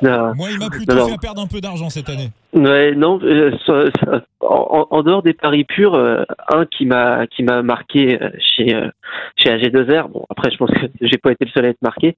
Moi, 0.01 0.51
il 0.51 0.59
m'a 0.59 0.69
plutôt 0.69 1.07
fait 1.07 1.17
perdre 1.21 1.41
un 1.41 1.47
peu 1.47 1.61
d'argent 1.61 1.89
cette 1.89 2.09
année. 2.09 2.29
Ouais, 2.53 2.93
non, 2.95 3.19
euh, 3.23 3.51
en, 4.53 5.03
dehors 5.03 5.23
des 5.23 5.33
paris 5.33 5.63
purs, 5.63 5.95
euh, 5.95 6.23
un 6.51 6.65
qui 6.65 6.85
m'a 6.85 7.27
qui 7.27 7.43
m'a 7.43 7.61
marqué 7.61 8.21
euh, 8.21 8.29
chez 8.39 8.67
chez 9.35 9.49
AG2R. 9.49 10.09
Bon, 10.09 10.25
après, 10.29 10.51
je 10.51 10.57
pense 10.57 10.71
que 10.71 10.87
j'ai 11.01 11.17
pas 11.17 11.31
été 11.31 11.45
le 11.45 11.51
seul 11.51 11.65
à 11.65 11.69
être 11.69 11.81
marqué. 11.81 12.15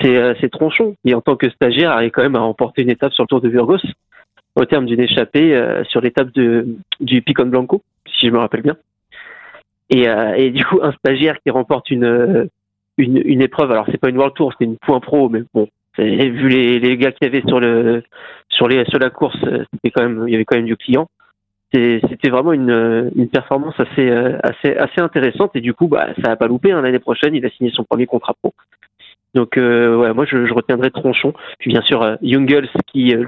C'est 0.00 0.50
Tronchon 0.50 0.96
qui, 1.04 1.14
en 1.14 1.20
tant 1.20 1.36
que 1.36 1.50
stagiaire, 1.50 1.92
arrive 1.92 2.10
quand 2.10 2.22
même 2.22 2.36
à 2.36 2.40
remporter 2.40 2.82
une 2.82 2.90
étape 2.90 3.12
sur 3.12 3.24
le 3.24 3.28
Tour 3.28 3.40
de 3.40 3.48
Burgos 3.48 3.82
au 4.54 4.64
terme 4.66 4.86
d'une 4.86 5.00
échappée 5.00 5.58
sur 5.88 6.00
l'étape 6.00 6.32
de 6.32 6.76
du 7.00 7.22
Picon 7.22 7.46
Blanco, 7.46 7.82
si 8.06 8.26
je 8.26 8.32
me 8.32 8.38
rappelle 8.38 8.62
bien. 8.62 8.76
Et, 9.90 10.50
du 10.50 10.64
coup, 10.64 10.80
un 10.82 10.92
stagiaire 10.92 11.36
qui 11.42 11.50
remporte 11.50 11.90
une 11.90 12.48
épreuve. 12.98 13.70
Alors, 13.70 13.86
c'est 13.90 13.98
pas 13.98 14.08
une 14.08 14.16
World 14.16 14.34
Tour, 14.34 14.52
c'est 14.58 14.64
une 14.64 14.78
point 14.78 15.00
pro, 15.00 15.28
mais 15.28 15.42
bon, 15.54 15.68
vu 15.98 16.48
les, 16.48 16.96
gars 16.96 17.12
qu'il 17.12 17.26
y 17.26 17.30
avait 17.30 17.42
sur 17.46 17.60
la 17.60 19.10
course, 19.10 19.36
euh, 19.44 19.64
il 19.84 19.90
y 20.30 20.34
avait 20.34 20.44
quand 20.44 20.56
même 20.56 20.66
du 20.66 20.76
client. 20.76 21.08
C'était 21.72 22.28
vraiment 22.28 22.52
une, 22.52 23.10
performance 23.32 23.74
assez 23.78 24.10
assez 24.42 24.76
assez 24.76 25.00
intéressante 25.00 25.56
et 25.56 25.60
du 25.60 25.72
coup 25.72 25.88
bah 25.88 26.08
ça 26.22 26.32
a 26.32 26.36
pas 26.36 26.46
loupé. 26.46 26.72
Hein, 26.72 26.82
L'année 26.82 26.98
prochaine, 26.98 27.34
il 27.34 27.46
a 27.46 27.50
signé 27.50 27.70
son 27.70 27.84
premier 27.84 28.06
contrat 28.06 28.34
pro. 28.34 28.52
Donc 29.34 29.56
euh, 29.56 29.96
ouais, 29.96 30.12
moi 30.12 30.26
je, 30.26 30.52
retiendrai 30.52 30.90
Tronchon. 30.90 31.32
Puis 31.58 31.70
bien 31.70 31.82
sûr 31.82 32.02
euh, 32.02 32.16
qui 32.88 33.14
euh, 33.14 33.24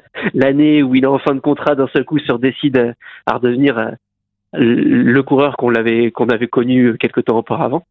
l'année 0.34 0.82
où 0.82 0.94
il 0.94 1.04
est 1.04 1.08
en 1.08 1.18
fin 1.18 1.34
de 1.34 1.40
contrat 1.40 1.74
d'un 1.74 1.88
seul 1.88 2.04
coup 2.04 2.18
se 2.18 2.32
décide 2.34 2.94
à 3.26 3.34
redevenir 3.34 3.94
le 4.54 5.20
coureur 5.22 5.56
qu'on 5.56 5.72
qu'on 6.14 6.28
avait 6.28 6.46
connu 6.46 6.96
quelques 6.98 7.24
temps 7.24 7.38
auparavant. 7.38 7.84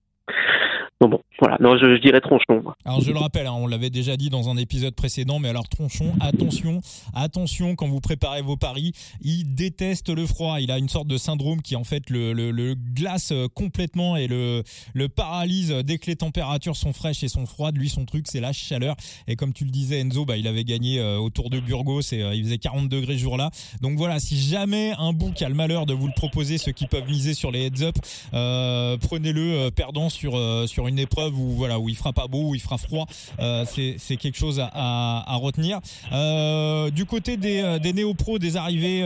Donc 1.00 1.12
bon, 1.12 1.22
voilà. 1.40 1.58
Non, 1.60 1.78
je, 1.78 2.00
dirais 2.00 2.22
tronchon. 2.22 2.64
Alors 2.84 3.02
je 3.02 3.12
le 3.12 3.20
rappelle, 3.20 3.46
hein, 3.46 3.54
on 3.56 3.68
l'avait 3.68 3.92
déjà 3.92 4.18
dit 4.18 4.30
dans 4.30 4.50
un 4.50 4.58
épisode 4.58 4.96
précédent, 4.96 5.38
mais 5.38 5.50
alors 5.50 5.70
tronchon, 5.70 6.12
attention, 6.20 6.82
attention 7.14 7.76
quand 7.76 7.88
vous 7.88 8.00
préparez 8.00 8.42
vos 8.42 8.58
paris, 8.58 8.94
il 9.22 9.54
déteste 9.54 10.10
le 10.10 10.26
froid. 10.26 10.60
Il 10.60 10.72
a 10.72 10.80
une 10.80 10.90
sorte 10.90 11.08
de 11.08 11.18
syndrome 11.18 11.62
qui 11.62 11.76
en 11.76 11.84
fait 11.84 12.10
le, 12.10 12.34
le, 12.34 12.76
glace 12.76 13.32
euh, 13.32 13.48
complètement 13.48 14.16
et 14.16 14.28
le, 14.28 14.64
le 14.94 15.10
paralyse 15.10 15.72
dès 15.86 16.00
que 16.00 16.08
les 16.08 16.16
températures 16.16 16.76
sont 16.76 16.94
fraîches 16.94 17.24
et 17.24 17.28
sont 17.28 17.46
froides. 17.46 17.78
Lui, 17.78 17.90
son 17.90 18.06
truc, 18.06 18.26
c'est 18.28 18.40
la 18.40 18.54
chaleur. 18.54 18.96
Et 19.28 19.36
comme 19.36 19.54
tu 19.54 19.66
le 19.66 19.72
disais, 19.72 20.00
Enzo, 20.00 20.26
bah, 20.26 20.38
il 20.38 20.48
avait 20.48 20.64
gagné 20.64 21.00
euh, 21.00 21.18
autour 21.18 21.52
de 21.52 21.60
Burgos 21.60 22.02
et 22.12 22.24
euh, 22.24 22.34
il 22.34 22.44
faisait 22.44 22.58
40 22.58 22.90
degrés 22.90 23.14
ce 23.14 23.22
jour-là. 23.22 23.52
Donc 23.82 23.98
voilà, 23.98 24.20
si 24.20 24.38
jamais 24.40 24.94
un 24.98 25.14
bouc 25.14 25.42
a 25.44 25.50
le 25.50 25.56
malheur 25.56 25.86
de 25.86 25.94
vous 25.94 26.08
le 26.08 26.14
proposer, 26.14 26.58
ceux 26.58 26.72
qui 26.72 26.88
peuvent 26.88 27.08
miser 27.08 27.36
sur 27.36 27.52
les 27.52 27.68
heads-up, 27.68 27.96
prenez-le 28.32 29.70
perdant 29.70 30.10
sur, 30.10 30.40
sur 30.68 30.87
une 30.88 31.00
épreuve 31.00 31.34
où 31.40 31.52
voilà 31.58 31.80
où 31.80 31.90
il 31.90 31.96
fera 31.96 32.14
pas 32.14 32.28
beau, 32.28 32.50
où 32.50 32.56
il 32.56 32.62
fera 32.62 32.78
froid. 32.78 33.06
Euh, 33.40 33.64
c'est 33.66 34.18
quelque 34.18 34.38
chose 34.38 34.60
à, 34.60 34.70
à, 34.74 35.36
retenir. 35.36 35.80
Euh, 36.14 36.90
du 36.90 37.06
côté 37.06 37.38
des, 37.38 37.62
euh, 37.64 37.80
des 37.80 37.94
néo-pros, 37.94 38.40
des 38.40 38.58
arrivées 38.58 39.02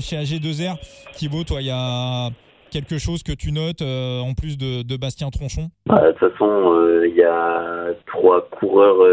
chez 0.00 0.16
AG2R, 0.16 0.76
Thibaut, 1.14 1.44
toi, 1.44 1.60
il 1.60 1.66
y 1.66 1.72
a 1.72 2.30
quelque 2.70 2.98
chose 2.98 3.22
que 3.22 3.32
tu 3.32 3.52
notes 3.52 3.82
en 3.82 4.34
plus 4.34 4.58
de, 4.58 4.82
de 4.82 4.96
Bastien 4.96 5.30
Tronchon? 5.30 5.68
Bah, 5.86 6.00
De 6.06 6.12
toute 6.12 6.32
façon, 6.32 7.02
il 7.04 7.14
y 7.14 7.22
a 7.22 7.88
trois 8.06 8.48
coureurs 8.50 9.04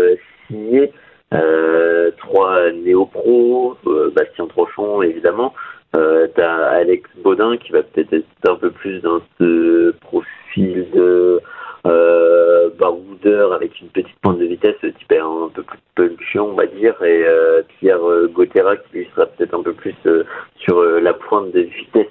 signés, 0.47 0.91
trois 2.17 2.71
néo-pros, 2.71 3.77
Bastien 4.15 4.47
Tronchon 4.47 5.01
évidemment. 5.01 5.53
T'as 6.35 6.65
Alex 6.71 7.09
Baudin 7.23 7.55
qui 7.57 7.71
va 7.71 7.83
peut-être 7.83 8.11
être 8.13 8.49
un 8.49 8.55
peu 8.55 8.71
plus 8.71 8.99
dans 8.99 9.21
ce 9.39 9.91
profil 10.01 10.85
de 10.93 11.41
euh, 11.85 12.69
baroudeur 12.77 13.53
avec 13.53 13.79
une 13.79 13.89
petite 13.89 14.19
pointe 14.21 14.39
de 14.39 14.45
vitesse, 14.45 14.75
type 14.81 15.11
un 15.11 15.49
peu 15.53 15.63
plus 15.63 15.79
punchant, 15.95 16.47
on 16.51 16.53
va 16.53 16.65
dire, 16.65 17.01
et 17.03 17.23
euh, 17.25 17.61
Pierre 17.79 18.03
euh, 18.03 18.27
Gotera 18.27 18.75
qui 18.77 18.97
lui 18.97 19.09
sera 19.15 19.25
peut-être 19.27 19.53
un 19.53 19.63
peu 19.63 19.73
plus 19.73 19.95
euh, 20.05 20.23
sur 20.57 20.81
la 20.81 21.13
pointe 21.13 21.51
de 21.51 21.61
vitesse. 21.61 22.07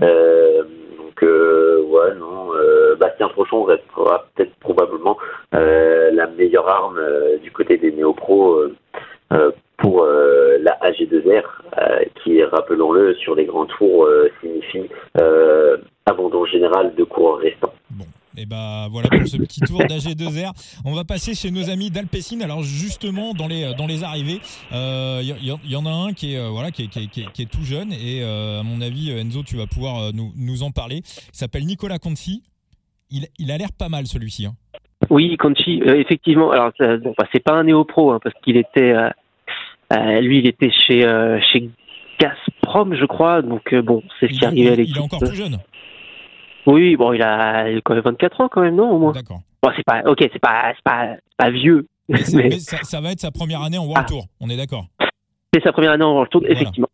donc 0.00 1.22
ouais, 1.22 2.14
non, 2.18 2.50
Bastien 2.98 3.28
Frochon 3.30 3.64
restera 3.64 4.26
peut-être 4.34 4.54
probablement 4.56 5.16
la 5.52 6.26
meilleure 6.36 6.68
arme 6.68 7.00
du 7.42 7.50
côté 7.50 7.76
des 7.78 7.92
néo-pros 7.92 8.64
pour 9.78 10.06
la 10.06 10.78
AG2R, 10.82 11.44
qui, 12.22 12.42
rappelons-le, 12.42 13.14
sur 13.14 13.34
les 13.34 13.44
grands 13.44 13.66
tours 13.66 14.08
signifie 14.40 14.88
abandon 16.06 16.44
général 16.44 16.94
de 16.94 17.04
coureurs 17.04 17.38
restants. 17.38 17.74
Et 18.36 18.46
bah 18.46 18.88
voilà 18.90 19.08
pour 19.08 19.26
ce 19.28 19.36
petit 19.36 19.60
tour 19.60 19.80
d'AG2R. 19.80 20.52
On 20.84 20.92
va 20.92 21.04
passer 21.04 21.34
chez 21.34 21.52
nos 21.52 21.70
amis 21.70 21.90
d'Alpecin. 21.90 22.40
Alors 22.40 22.62
justement 22.62 23.32
dans 23.32 23.46
les 23.46 23.74
dans 23.74 23.86
les 23.86 24.02
arrivées, 24.02 24.40
il 24.72 24.76
euh, 24.76 25.22
y, 25.22 25.76
en 25.76 25.86
a 25.86 25.90
un 25.90 26.12
qui 26.12 26.34
est 26.34 26.38
euh, 26.38 26.48
voilà 26.48 26.72
qui 26.72 26.84
est, 26.84 26.88
qui, 26.88 27.08
qui, 27.08 27.42
est, 27.42 27.50
tout 27.50 27.62
jeune 27.62 27.92
et 27.92 28.22
euh, 28.22 28.60
à 28.60 28.62
mon 28.64 28.80
avis 28.80 29.10
Enzo 29.12 29.44
tu 29.44 29.56
vas 29.56 29.66
pouvoir 29.66 30.12
nous, 30.12 30.32
nous 30.36 30.64
en 30.64 30.72
parler. 30.72 30.96
Il 30.96 31.36
s'appelle 31.36 31.64
Nicolas 31.64 31.98
Conti. 31.98 32.42
Il, 33.10 33.26
il 33.38 33.52
a 33.52 33.58
l'air 33.58 33.70
pas 33.78 33.88
mal 33.88 34.06
celui-ci. 34.06 34.46
Hein. 34.46 34.54
Oui, 35.10 35.36
Conti, 35.36 35.80
effectivement. 35.84 36.50
Alors 36.50 36.72
bah, 36.80 37.26
c'est 37.32 37.42
pas 37.42 37.52
un 37.52 37.64
néo-pro 37.64 38.12
hein, 38.12 38.18
parce 38.20 38.34
qu'il 38.42 38.56
était 38.56 38.94
lui 39.92 40.38
il 40.38 40.46
était 40.48 40.72
chez 40.72 41.06
chez 41.52 41.70
Gazprom 42.18 42.96
je 42.96 43.04
crois. 43.04 43.42
Donc 43.42 43.72
bon 43.76 44.02
c'est 44.18 44.26
ce 44.26 44.38
qui 44.40 44.44
arrivait 44.44 44.72
à 44.72 44.76
l'équipe. 44.76 44.96
Il 44.96 44.98
est 44.98 45.04
encore 45.04 45.20
plus 45.20 45.36
jeune. 45.36 45.58
Oui, 46.66 46.96
bon, 46.96 47.12
il 47.12 47.22
a, 47.22 47.66
quand 47.84 47.94
même 47.94 48.04
24 48.04 48.40
ans 48.40 48.48
quand 48.48 48.62
même, 48.62 48.76
non, 48.76 48.90
au 48.90 48.98
moins. 48.98 49.12
D'accord. 49.12 49.40
Bon, 49.62 49.70
c'est 49.76 49.84
pas, 49.84 50.02
ok, 50.06 50.18
c'est 50.20 50.38
pas, 50.38 50.72
pas, 50.84 51.16
pas 51.36 51.50
vieux. 51.50 51.86
Mais, 52.08 52.18
ça, 52.18 53.00
va 53.00 53.12
être 53.12 53.20
sa 53.20 53.30
première 53.30 53.62
année 53.62 53.78
en 53.78 53.86
World 53.86 54.04
ah. 54.06 54.08
Tour, 54.08 54.26
on 54.40 54.48
est 54.50 54.56
d'accord. 54.56 54.86
C'est 55.52 55.62
sa 55.62 55.72
première 55.72 55.92
année 55.92 56.04
en 56.04 56.12
World 56.12 56.30
Tour, 56.30 56.42
effectivement. 56.46 56.88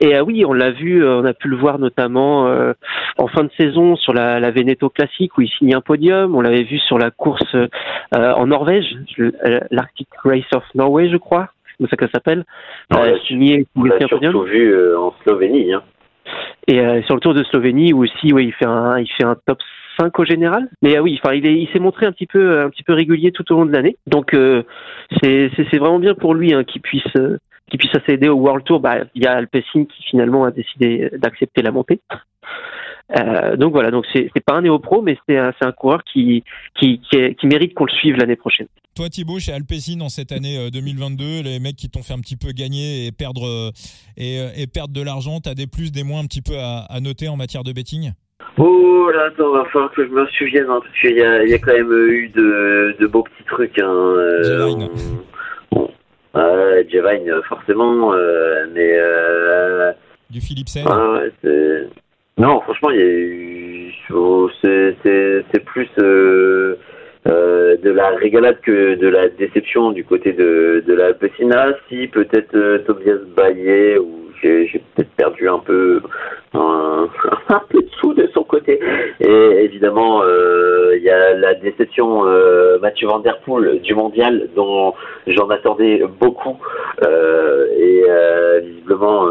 Et 0.00 0.14
euh, 0.14 0.22
oui, 0.22 0.44
on 0.44 0.52
l'a 0.52 0.70
vu, 0.70 1.04
euh, 1.04 1.20
on 1.20 1.24
a 1.24 1.34
pu 1.34 1.48
le 1.48 1.56
voir 1.56 1.78
notamment 1.78 2.46
euh, 2.48 2.72
en 3.16 3.28
fin 3.28 3.44
de 3.44 3.50
saison 3.56 3.96
sur 3.96 4.12
la, 4.12 4.40
la 4.40 4.50
Veneto 4.50 4.88
Classic 4.88 5.36
où 5.36 5.40
il 5.40 5.48
signe 5.48 5.74
un 5.74 5.80
podium. 5.80 6.34
On 6.34 6.40
l'avait 6.40 6.64
vu 6.64 6.78
sur 6.78 6.98
la 6.98 7.10
course 7.10 7.56
en 8.12 8.46
Norvège, 8.46 8.96
l'Arctic 9.70 10.08
Race 10.22 10.44
of 10.54 10.64
Norway, 10.74 11.08
je 11.10 11.16
crois, 11.16 11.48
c'est 11.78 11.88
ça 11.88 11.96
que 11.96 12.06
ça 12.06 12.12
s'appelle. 12.12 12.44
on 12.90 13.02
l'a 13.02 13.98
surtout 14.06 14.42
vu 14.42 14.96
en 14.96 15.14
Slovénie. 15.22 15.72
Hein. 15.72 15.82
Et 16.66 16.80
euh, 16.80 17.02
sur 17.02 17.14
le 17.14 17.20
Tour 17.20 17.34
de 17.34 17.44
Slovénie 17.44 17.92
aussi, 17.92 18.32
ouais, 18.32 18.46
il 18.46 18.52
fait 18.52 18.66
un, 18.66 19.36
top 19.46 19.58
5 19.98 20.18
au 20.18 20.24
général. 20.24 20.68
Mais 20.82 20.96
euh, 20.96 21.00
oui, 21.00 21.20
enfin, 21.22 21.34
il, 21.34 21.68
s'est 21.72 21.78
montré 21.78 22.06
un 22.06 22.12
petit 22.12 22.26
peu, 22.26 22.60
un 22.60 22.70
petit 22.70 22.82
peu 22.82 22.94
régulier 22.94 23.32
tout 23.32 23.50
au 23.52 23.56
long 23.56 23.66
de 23.66 23.72
l'année. 23.72 23.96
Donc 24.06 24.34
euh, 24.34 24.62
c'est, 25.22 25.48
vraiment 25.74 25.98
bien 25.98 26.14
pour 26.14 26.34
lui 26.34 26.54
hein, 26.54 26.64
qu'il 26.64 26.82
puisse, 26.82 27.12
qu'il 27.70 27.78
puisse 27.78 27.94
accéder 27.94 28.28
au 28.28 28.36
World 28.36 28.64
Tour. 28.64 28.80
Bah, 28.80 28.98
il 29.14 29.22
y 29.22 29.26
a 29.26 29.32
Alpecin 29.32 29.84
qui 29.84 30.02
finalement 30.02 30.44
a 30.44 30.50
décidé 30.50 31.10
d'accepter 31.18 31.62
la 31.62 31.70
montée. 31.70 32.00
Euh, 33.16 33.56
donc 33.56 33.72
voilà, 33.72 33.90
donc 33.90 34.06
c'est 34.12 34.30
pas 34.44 34.54
un 34.54 34.62
néo-pro, 34.62 35.02
mais 35.02 35.18
c'est 35.28 35.36
un, 35.36 35.52
un, 35.60 35.72
coureur 35.72 36.02
qui, 36.04 36.42
qui, 36.78 37.00
qui, 37.00 37.34
qui 37.34 37.46
mérite 37.46 37.74
qu'on 37.74 37.84
le 37.84 37.92
suive 37.92 38.16
l'année 38.16 38.36
prochaine. 38.36 38.66
Toi 38.96 39.08
Thibaut, 39.08 39.38
chez 39.38 39.52
Alpecin 39.52 40.00
en 40.00 40.08
cette 40.08 40.32
année 40.32 40.70
2022, 40.72 41.24
euh, 41.24 41.42
les 41.42 41.58
mecs 41.58 41.76
qui 41.76 41.90
t'ont 41.90 42.02
fait 42.02 42.14
un 42.14 42.20
petit 42.20 42.36
peu 42.36 42.52
gagner 42.52 43.06
et 43.06 43.12
perdre, 43.12 43.46
euh, 43.46 43.70
et, 44.16 44.62
et 44.62 44.66
perdre 44.66 44.94
de 44.94 45.02
l'argent, 45.02 45.40
t'as 45.40 45.54
des 45.54 45.66
plus, 45.66 45.92
des 45.92 46.02
moins 46.02 46.20
un 46.20 46.26
petit 46.26 46.42
peu 46.42 46.56
à, 46.58 46.86
à 46.88 47.00
noter 47.00 47.28
en 47.28 47.36
matière 47.36 47.62
de 47.62 47.72
betting? 47.72 48.12
Oh 48.56 49.10
là, 49.12 49.26
attends, 49.26 49.52
va 49.52 49.64
falloir 49.66 49.92
que 49.92 50.06
je 50.06 50.10
me 50.10 50.26
souvienne, 50.38 50.66
hein, 50.68 50.80
parce 50.82 51.00
qu'il 51.00 51.16
y 51.16 51.22
a, 51.22 51.44
y 51.44 51.54
a, 51.54 51.58
quand 51.58 51.72
même 51.72 51.92
eu 51.92 52.28
de, 52.28 52.96
de 53.00 53.06
beaux 53.06 53.24
petits 53.24 53.44
trucs. 53.46 53.78
Hein, 53.78 53.90
euh, 53.90 54.88
bon, 55.70 55.90
Javine, 56.34 57.32
forcément, 57.48 58.12
mais... 58.72 58.96
du 60.30 60.40
Philippe 60.40 60.68
Sen 60.68 60.86
ouais, 60.86 61.32
non, 62.36 62.60
franchement, 62.62 62.90
eu. 62.90 63.74
C'est 64.62 65.64
plus 65.64 65.88
euh, 65.98 66.76
euh, 67.28 67.76
de 67.76 67.90
la 67.90 68.10
régalade 68.10 68.60
que 68.60 68.94
de 68.94 69.08
la 69.08 69.28
déception 69.28 69.92
du 69.92 70.04
côté 70.04 70.32
de, 70.32 70.82
de 70.86 70.94
la 70.94 71.12
Pessina. 71.14 71.74
Si, 71.88 72.06
peut-être 72.08 72.54
euh, 72.54 72.78
Tobias 72.86 73.18
Baillet, 73.36 73.98
où 73.98 74.30
j'ai 74.42 74.82
peut-être 74.94 75.10
perdu 75.16 75.48
un 75.48 75.58
peu 75.58 76.00
un, 76.54 77.08
peu 77.70 77.80
de 77.80 77.88
sous 78.00 78.14
de 78.14 78.28
son 78.34 78.44
côté. 78.44 78.78
Et 79.20 79.64
évidemment, 79.64 80.22
il 80.92 81.02
y 81.02 81.08
a 81.08 81.34
la 81.34 81.54
déception 81.54 82.24
Mathieu 82.82 83.08
Van 83.08 83.20
Der 83.20 83.38
Poel 83.40 83.80
du 83.80 83.94
mondial, 83.94 84.50
dont 84.54 84.92
j'en 85.26 85.48
attendais 85.48 86.02
beaucoup. 86.20 86.58
et 87.00 88.04
visiblement 88.62 89.26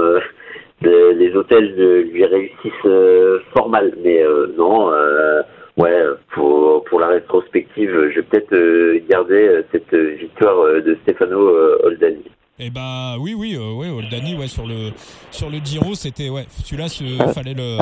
les 0.90 1.36
hôtels 1.36 1.76
lui 2.12 2.26
réussissent 2.26 2.86
euh, 2.86 3.40
fort 3.56 3.70
mal. 3.70 3.94
Mais 4.04 4.24
euh, 4.24 4.54
non, 4.58 4.92
euh, 4.92 5.42
ouais, 5.78 6.04
pour, 6.34 6.84
pour 6.86 7.00
la 7.00 7.08
rétrospective, 7.08 7.92
je 8.10 8.16
vais 8.16 8.24
peut-être 8.24 9.08
garder 9.10 9.62
cette 9.72 9.94
victoire 9.94 10.82
de 10.82 10.98
Stefano 11.04 11.52
Oldani. 11.84 12.24
Eh 12.60 12.70
bah 12.70 13.16
oui, 13.20 13.34
oui, 13.36 13.58
ouais, 13.58 13.90
Oldani, 13.90 14.36
ouais, 14.38 14.48
sur 14.48 14.68
le 14.68 14.92
sur 15.32 15.50
le 15.50 15.58
Giro, 15.58 15.96
c'était 15.96 16.30
ouais, 16.30 16.46
celui-là, 16.50 16.88
fallait 17.34 17.56
le 17.56 17.78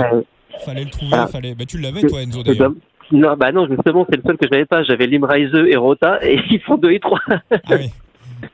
fallait 0.66 0.86
le 0.86 0.90
trouver, 0.90 1.12
ah. 1.18 1.28
fallait. 1.28 1.56
Bah 1.56 1.66
tu 1.68 1.78
l'avais 1.78 2.02
toi, 2.02 2.22
Enzo 2.22 2.42
d'ailleurs. 2.42 2.72
Non, 3.12 3.36
bah 3.36 3.52
non, 3.52 3.68
justement, 3.68 4.06
c'est 4.10 4.16
le 4.16 4.24
seul 4.26 4.38
que 4.38 4.46
je 4.46 4.52
n'avais 4.52 4.66
pas. 4.66 4.84
J'avais 4.84 5.06
Limreise 5.06 5.54
et 5.68 5.76
Rota, 5.76 6.20
et 6.26 6.40
ils 6.50 6.62
font 6.62 6.78
2 6.78 6.92
et 6.92 7.00
3. 7.00 7.20
Ah 7.30 7.58
oui. 7.72 7.90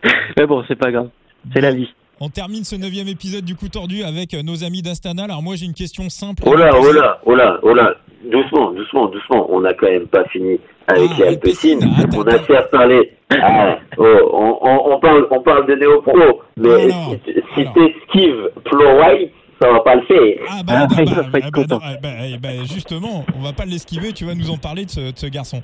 Mais 0.38 0.46
bon, 0.48 0.63
c'est 0.68 0.75
pas 0.75 0.92
grave. 0.92 1.10
C'est 1.54 1.62
la 1.62 1.72
vie. 1.72 1.94
On 2.20 2.30
termine 2.30 2.64
ce 2.64 2.76
neuvième 2.76 3.08
épisode 3.08 3.46
du 3.46 3.56
coup 3.56 3.70
tordu 3.70 4.04
avec 4.04 4.34
euh, 4.34 4.42
nos 4.42 4.64
amis 4.64 4.82
d'Astana. 4.82 5.26
Alors 5.26 5.44
moi 5.44 5.56
j'ai 5.56 5.66
une 5.66 5.74
question 5.74 6.10
simple. 6.10 6.44
Oh 6.46 6.56
là, 6.56 6.72
oh 6.74 6.92
là, 6.92 7.20
oh 7.26 7.36
là, 7.36 7.60
oh 7.62 7.74
là. 7.74 7.94
Doucement, 8.32 8.72
doucement, 8.72 9.08
doucement. 9.08 9.46
On 9.50 9.62
n'a 9.62 9.74
quand 9.76 9.88
même 9.88 10.08
pas 10.08 10.26
fini 10.30 10.60
avec 10.88 11.10
ah, 11.12 11.16
les 11.20 11.28
Alpecin. 11.28 11.80
On 12.16 12.24
a 12.24 12.40
fait 12.40 12.72
parler. 12.72 13.12
Ah, 13.30 13.78
oh, 13.98 14.30
on, 14.34 14.58
on, 14.62 14.94
on, 14.96 15.00
parle, 15.00 15.28
on 15.30 15.42
parle 15.42 15.68
de 15.68 15.76
néo-pro. 15.76 16.42
Mais 16.58 16.90
si, 16.90 17.34
si 17.54 17.66
t'esquives 17.74 18.50
Plo 18.66 19.00
White, 19.00 19.32
ça 19.62 19.72
va 19.72 19.80
pas 19.82 19.96
le 19.96 20.02
faire. 20.02 20.38
Ah 20.50 20.62
bah, 20.66 20.88
bah, 20.90 21.04
bah, 21.32 21.40
bah, 21.52 21.78
bah, 22.02 22.10
bah, 22.42 22.50
justement, 22.64 23.26
on 23.38 23.44
va 23.44 23.54
pas 23.54 23.66
l'esquiver. 23.66 24.12
Tu 24.14 24.26
vas 24.26 24.34
nous 24.34 24.50
en 24.50 24.58
parler 24.58 24.86
de 24.86 24.90
ce, 24.90 25.12
de 25.12 25.18
ce 25.18 25.28
garçon. 25.28 25.62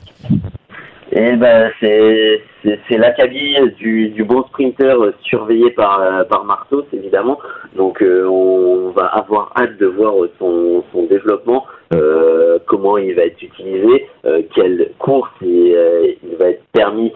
Eh 1.16 1.36
ben, 1.36 1.72
c'est 1.80 2.42
c'est 2.64 2.98
l'acabit 2.98 3.56
du, 3.78 4.10
du 4.10 4.24
bon 4.24 4.42
sprinter 4.46 4.96
surveillé 5.22 5.70
par 5.72 6.26
par 6.28 6.44
Martos 6.44 6.86
évidemment. 6.92 7.40
Donc 7.76 8.02
euh, 8.02 8.26
on 8.26 8.90
va 8.92 9.06
avoir 9.06 9.52
hâte 9.56 9.78
de 9.78 9.86
voir 9.86 10.14
son, 10.40 10.84
son 10.92 11.04
développement, 11.04 11.66
euh, 11.94 12.58
comment 12.66 12.98
il 12.98 13.14
va 13.14 13.24
être 13.26 13.42
utilisé, 13.44 14.08
euh, 14.26 14.42
quelle 14.56 14.92
course 14.98 15.30
il, 15.42 15.78
il, 16.24 16.36
va 16.38 16.50
être 16.50 16.64
permis 16.72 17.14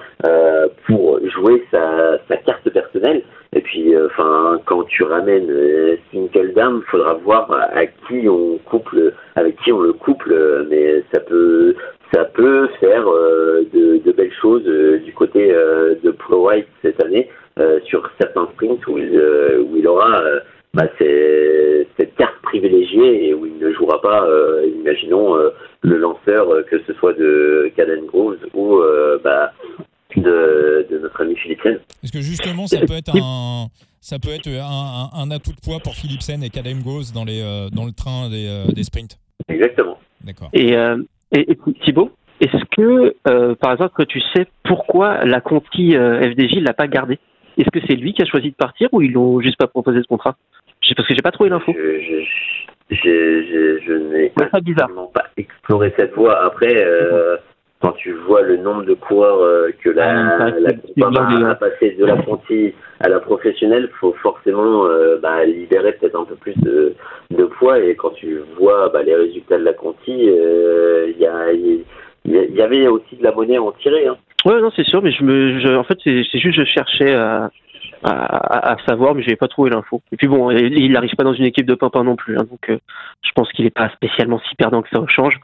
pour 0.85 1.19
jouer 1.29 1.63
sa, 1.71 2.19
sa 2.27 2.37
carte 2.37 2.69
personnelle. 2.69 3.23
Et 3.53 3.61
puis, 3.61 3.95
enfin, 3.97 4.59
quand 4.65 4.83
tu 4.83 5.03
ramènes 5.03 5.49
Single 6.11 6.53
Dame, 6.53 6.83
faudra 6.91 7.13
voir 7.13 7.49
à 7.51 7.85
qui 7.85 8.27
on 8.29 8.57
couple, 8.65 9.13
avec 9.35 9.55
qui 9.63 9.71
on 9.71 9.79
le 9.79 9.93
couple, 9.93 10.67
mais 10.69 11.01
ça 11.13 11.21
peut 11.21 11.75
ça 12.13 12.25
peut 12.25 12.67
faire 12.79 13.05
Gose 14.47 14.63
du 15.03 15.13
côté 15.13 15.47
de 15.49 16.11
Pro 16.11 16.47
White 16.47 16.67
cette 16.81 17.01
année 17.03 17.29
sur 17.85 18.09
certains 18.19 18.47
sprints 18.53 18.85
où 18.87 18.97
il, 18.97 19.09
où 19.61 19.77
il 19.77 19.87
aura 19.87 20.21
bah, 20.73 20.87
cette 20.99 22.15
carte 22.15 22.41
privilégiée 22.43 23.29
et 23.29 23.33
où 23.33 23.45
il 23.45 23.57
ne 23.57 23.73
jouera 23.73 24.01
pas, 24.01 24.27
imaginons, 24.79 25.35
le 25.81 25.97
lanceur, 25.97 26.47
que 26.69 26.81
ce 26.85 26.93
soit 26.93 27.13
de 27.13 27.71
Caden 27.75 28.05
Groves 28.05 28.37
ou 28.53 28.79
bah, 29.23 29.51
de, 30.15 30.87
de, 30.89 30.99
notre 30.99 31.21
ami 31.21 31.35
Philipsen. 31.35 31.79
Est-ce 32.03 32.11
que 32.11 32.21
justement 32.21 32.67
ça 32.67 32.79
peut 32.79 32.93
être 32.93 33.15
un, 33.15 33.67
ça 33.99 34.17
peut 34.19 34.31
être 34.31 34.47
un, 34.47 35.09
un, 35.13 35.31
atout 35.31 35.51
de 35.51 35.61
poids 35.61 35.79
pour 35.79 35.95
Philipsen 35.95 36.43
et 36.43 36.49
Caden 36.49 36.81
Groves 36.81 37.11
dans, 37.13 37.25
les, 37.25 37.41
dans 37.71 37.85
le 37.85 37.91
train 37.91 38.29
des, 38.29 38.63
des 38.73 38.83
sprints? 38.83 39.17
Exactement. 39.49 39.97
D'accord. 40.23 40.49
Et, 40.53 40.75
et, 41.31 41.51
et 41.51 41.57
Thibaut 41.83 42.11
est-ce 42.39 42.63
que, 42.75 43.15
euh, 43.27 43.55
par 43.55 43.71
exemple, 43.71 44.05
tu 44.05 44.21
sais 44.35 44.45
pourquoi 44.63 45.25
la 45.25 45.41
Conti 45.41 45.95
euh, 45.95 46.21
FDJ 46.31 46.59
l'a 46.61 46.73
pas 46.73 46.87
gardé? 46.87 47.17
Est-ce 47.57 47.69
que 47.71 47.79
c'est 47.87 47.95
lui 47.95 48.13
qui 48.13 48.21
a 48.21 48.25
choisi 48.25 48.51
de 48.51 48.55
partir 48.55 48.89
ou 48.91 49.01
ils 49.01 49.11
l'ont 49.11 49.41
juste 49.41 49.57
pas 49.57 49.67
proposé 49.67 50.01
ce 50.01 50.07
contrat? 50.07 50.35
Parce 50.95 51.07
que 51.07 51.15
j'ai 51.15 51.21
pas 51.23 51.31
trouvé 51.31 51.49
l'info. 51.49 51.73
Je, 51.75 52.23
je, 52.91 52.95
je, 52.95 53.79
je 53.85 53.93
n'ai 53.93 54.31
absolument 54.39 55.07
pas 55.07 55.25
exploré 55.35 55.93
cette 55.97 56.13
voie. 56.13 56.45
Après, 56.45 56.75
euh, 56.77 57.37
quand 57.81 57.91
tu 57.91 58.11
vois 58.11 58.41
le 58.41 58.57
nombre 58.57 58.83
de 58.83 58.93
coureurs 58.93 59.41
euh, 59.41 59.69
que 59.83 59.89
la, 59.89 60.37
ah, 60.39 60.49
la 60.49 61.49
a, 61.49 61.55
passé 61.55 61.91
de 61.91 62.05
la 62.05 62.17
Conti 62.17 62.73
à 62.99 63.07
la 63.07 63.19
professionnelle, 63.19 63.89
faut 63.99 64.13
forcément 64.21 64.85
euh, 64.85 65.17
bah, 65.21 65.45
libérer 65.45 65.93
peut-être 65.93 66.19
un 66.19 66.25
peu 66.25 66.35
plus 66.35 66.55
de, 66.57 66.95
de, 67.29 67.45
poids. 67.45 67.79
Et 67.79 67.95
quand 67.95 68.11
tu 68.11 68.41
vois 68.59 68.89
bah, 68.89 69.03
les 69.03 69.15
résultats 69.15 69.59
de 69.59 69.63
la 69.63 69.73
Conti, 69.73 70.29
euh, 70.29 71.11
il 71.13 71.21
y 71.21 71.27
a 71.27 71.53
il 71.53 72.55
y 72.55 72.61
avait 72.61 72.87
aussi 72.87 73.15
de 73.15 73.23
la 73.23 73.31
monnaie 73.31 73.57
à 73.57 73.61
en 73.61 73.71
tirer. 73.71 74.07
Hein. 74.07 74.17
Ouais, 74.45 74.59
non, 74.59 74.71
c'est 74.75 74.85
sûr, 74.85 75.01
mais 75.01 75.11
je 75.11 75.23
me, 75.23 75.59
je, 75.59 75.75
en 75.75 75.83
fait, 75.83 75.97
c'est 76.03 76.39
juste 76.39 76.59
je 76.59 76.65
cherchais 76.65 77.13
à, 77.13 77.49
à, 78.03 78.73
à 78.73 78.77
savoir, 78.87 79.15
mais 79.15 79.21
je 79.21 79.27
n'avais 79.27 79.37
pas 79.37 79.47
trouvé 79.47 79.69
l'info. 79.69 80.01
Et 80.11 80.17
puis 80.17 80.27
bon, 80.27 80.51
il 80.51 80.91
n'arrive 80.91 81.15
pas 81.15 81.23
dans 81.23 81.33
une 81.33 81.45
équipe 81.45 81.65
de 81.65 81.75
pimpin 81.75 82.03
non 82.03 82.15
plus, 82.15 82.37
hein, 82.37 82.45
donc 82.49 82.69
euh, 82.69 82.77
je 83.23 83.31
pense 83.35 83.51
qu'il 83.51 83.65
n'est 83.65 83.71
pas 83.71 83.89
spécialement 83.89 84.39
si 84.49 84.55
perdant 84.55 84.81
que 84.81 84.89
ça 84.89 85.03
change. 85.07 85.39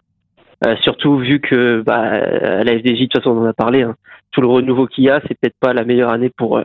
Euh, 0.66 0.76
surtout 0.82 1.18
vu 1.18 1.40
que 1.42 1.82
bah, 1.86 2.00
à 2.00 2.64
la 2.64 2.78
FDJ, 2.78 2.84
de 2.84 3.06
toute 3.06 3.14
façon, 3.18 3.32
on 3.32 3.44
en 3.44 3.46
a 3.46 3.54
parlé, 3.54 3.82
hein, 3.82 3.96
tout 4.32 4.42
le 4.42 4.48
renouveau 4.48 4.88
qu'il 4.88 5.04
y 5.04 5.10
a, 5.10 5.20
c'est 5.22 5.38
peut-être 5.40 5.58
pas 5.60 5.74
la 5.74 5.84
meilleure 5.84 6.12
année 6.12 6.30
pour, 6.30 6.58
euh, 6.58 6.64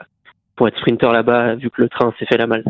pour 0.55 0.69
être 0.69 0.79
sprinter 0.79 1.13
là-bas, 1.13 1.57
vu 1.57 1.71
que 1.71 1.83
le 1.83 1.89
train 1.89 2.13
s'est 2.19 2.27
fait 2.27 2.37
la 2.37 2.47
malle. 2.47 2.65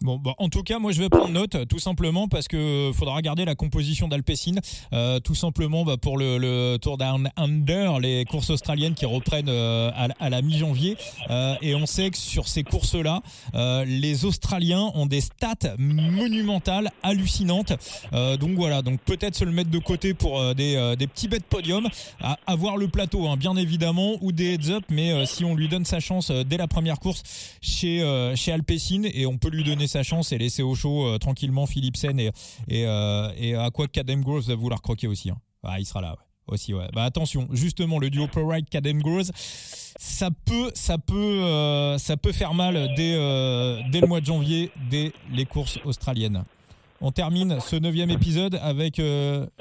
Bon, 0.00 0.16
bah, 0.16 0.34
en 0.38 0.48
tout 0.48 0.62
cas, 0.62 0.78
moi 0.78 0.92
je 0.92 1.00
vais 1.00 1.08
prendre 1.08 1.32
note, 1.32 1.66
tout 1.68 1.80
simplement 1.80 2.28
parce 2.28 2.46
que 2.46 2.92
faudra 2.94 3.16
regarder 3.16 3.44
la 3.44 3.56
composition 3.56 4.06
d'Alpecin, 4.06 4.52
euh, 4.92 5.18
tout 5.18 5.34
simplement 5.34 5.84
bah, 5.84 5.96
pour 5.96 6.18
le, 6.18 6.76
Tour 6.80 6.98
Down 6.98 7.30
Under, 7.36 7.98
les 7.98 8.24
courses 8.24 8.50
australiennes 8.50 8.94
qui 8.94 9.06
reprennent 9.06 9.48
euh, 9.48 9.90
à, 10.20 10.30
la 10.30 10.40
mi-janvier. 10.40 10.96
Euh, 11.30 11.56
et 11.62 11.74
on 11.74 11.86
sait 11.86 12.10
que 12.10 12.16
sur 12.16 12.46
ces 12.46 12.62
courses-là, 12.62 13.22
euh, 13.54 13.84
les 13.84 14.24
Australiens 14.24 14.92
ont 14.94 15.06
des 15.06 15.20
stats 15.20 15.74
monumentales, 15.78 16.90
hallucinantes. 17.02 17.72
Donc 18.12 18.50
voilà, 18.54 18.82
donc 18.82 19.00
peut-être 19.00 19.34
se 19.34 19.44
le 19.44 19.52
mettre 19.52 19.70
de 19.70 19.78
côté 19.78 20.14
pour 20.14 20.54
des, 20.54 20.94
des 20.96 21.06
petits 21.06 21.28
bêtes 21.28 21.44
podium, 21.44 21.88
à, 22.20 22.38
avoir 22.46 22.76
le 22.76 22.86
plateau, 22.86 23.26
hein, 23.26 23.36
bien 23.36 23.56
évidemment, 23.56 24.16
ou 24.20 24.30
des 24.30 24.54
heads-up, 24.54 24.84
mais 24.90 25.26
si 25.26 25.44
on 25.44 25.54
lui 25.54 25.68
donne 25.68 25.84
sa 25.84 25.98
chance 25.98 26.30
dès 26.30 26.56
la 26.56 26.68
première 26.68 27.00
course 27.00 27.22
chez, 27.60 28.04
chez 28.36 28.52
Alpecin, 28.52 29.02
et 29.12 29.26
on 29.26 29.38
peut 29.38 29.48
lui 29.48 29.64
donner 29.64 29.87
sa 29.88 30.04
chance 30.04 30.30
et 30.30 30.38
laisser 30.38 30.62
au 30.62 30.74
chaud 30.76 31.06
euh, 31.06 31.18
tranquillement 31.18 31.66
Philipsen 31.66 32.20
et, 32.20 32.30
et, 32.68 32.86
euh, 32.86 33.30
et 33.36 33.56
à 33.56 33.70
quoi 33.70 33.88
Cadem 33.88 34.22
Groves 34.22 34.46
va 34.46 34.54
vouloir 34.54 34.80
croquer 34.80 35.08
aussi. 35.08 35.30
Hein. 35.30 35.38
Ah, 35.64 35.80
il 35.80 35.86
sera 35.86 36.00
là. 36.00 36.14
Aussi, 36.46 36.72
ouais. 36.72 36.88
Bah 36.94 37.04
attention, 37.04 37.46
justement, 37.52 37.98
le 37.98 38.08
duo 38.08 38.26
Pro 38.26 38.48
Ride 38.48 38.70
Cadem 38.70 39.02
Groves, 39.02 39.30
ça 39.34 40.30
peut, 40.46 40.70
ça 40.72 40.96
peut, 40.96 41.14
euh, 41.14 41.98
ça 41.98 42.16
peut 42.16 42.32
faire 42.32 42.54
mal 42.54 42.74
dès, 42.96 43.12
dès 43.90 44.00
le 44.00 44.06
mois 44.06 44.20
de 44.20 44.26
janvier, 44.26 44.70
dès 44.90 45.12
les 45.30 45.44
courses 45.44 45.78
australiennes. 45.84 46.44
On 47.02 47.12
termine 47.12 47.58
ce 47.60 47.76
neuvième 47.76 48.10
épisode 48.10 48.58
avec 48.62 49.00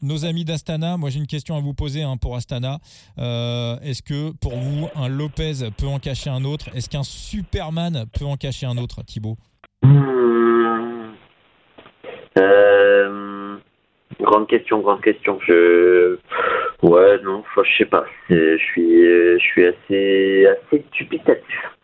nos 0.01 0.25
amis 0.25 0.46
d'Astana. 0.46 0.96
Moi, 0.98 1.10
j'ai 1.10 1.19
une 1.19 1.27
question 1.27 1.55
à 1.57 1.60
vous 1.60 1.74
poser 1.74 2.03
hein, 2.03 2.15
pour 2.17 2.36
Astana. 2.38 2.79
Est-ce 3.17 4.01
que 4.01 4.32
pour 4.32 4.56
vous, 4.56 4.88
un 4.95 5.08
Lopez 5.08 5.69
peut 5.78 5.88
en 5.88 5.99
cacher 5.99 6.30
un 6.30 6.45
autre? 6.45 6.69
Est-ce 6.73 6.89
qu'un 6.89 7.04
Superman 7.04 8.06
peut 8.13 8.25
en 8.25 8.38
cacher 8.38 8.65
un 8.65 8.78
autre, 8.78 9.04
Thibaut? 9.04 9.38
Hmm. 9.83 11.13
Euh, 12.37 13.57
grande 14.19 14.47
question, 14.47 14.79
grande 14.79 15.01
question. 15.01 15.39
Je, 15.45 16.17
ouais, 16.83 17.19
non, 17.23 17.43
je 17.55 17.77
sais 17.77 17.85
pas. 17.85 18.05
Je 18.29 18.57
suis, 18.57 19.03
je 19.03 19.39
suis 19.39 19.65
assez, 19.65 20.45
assez 20.47 20.85
dubitatif 20.91 21.76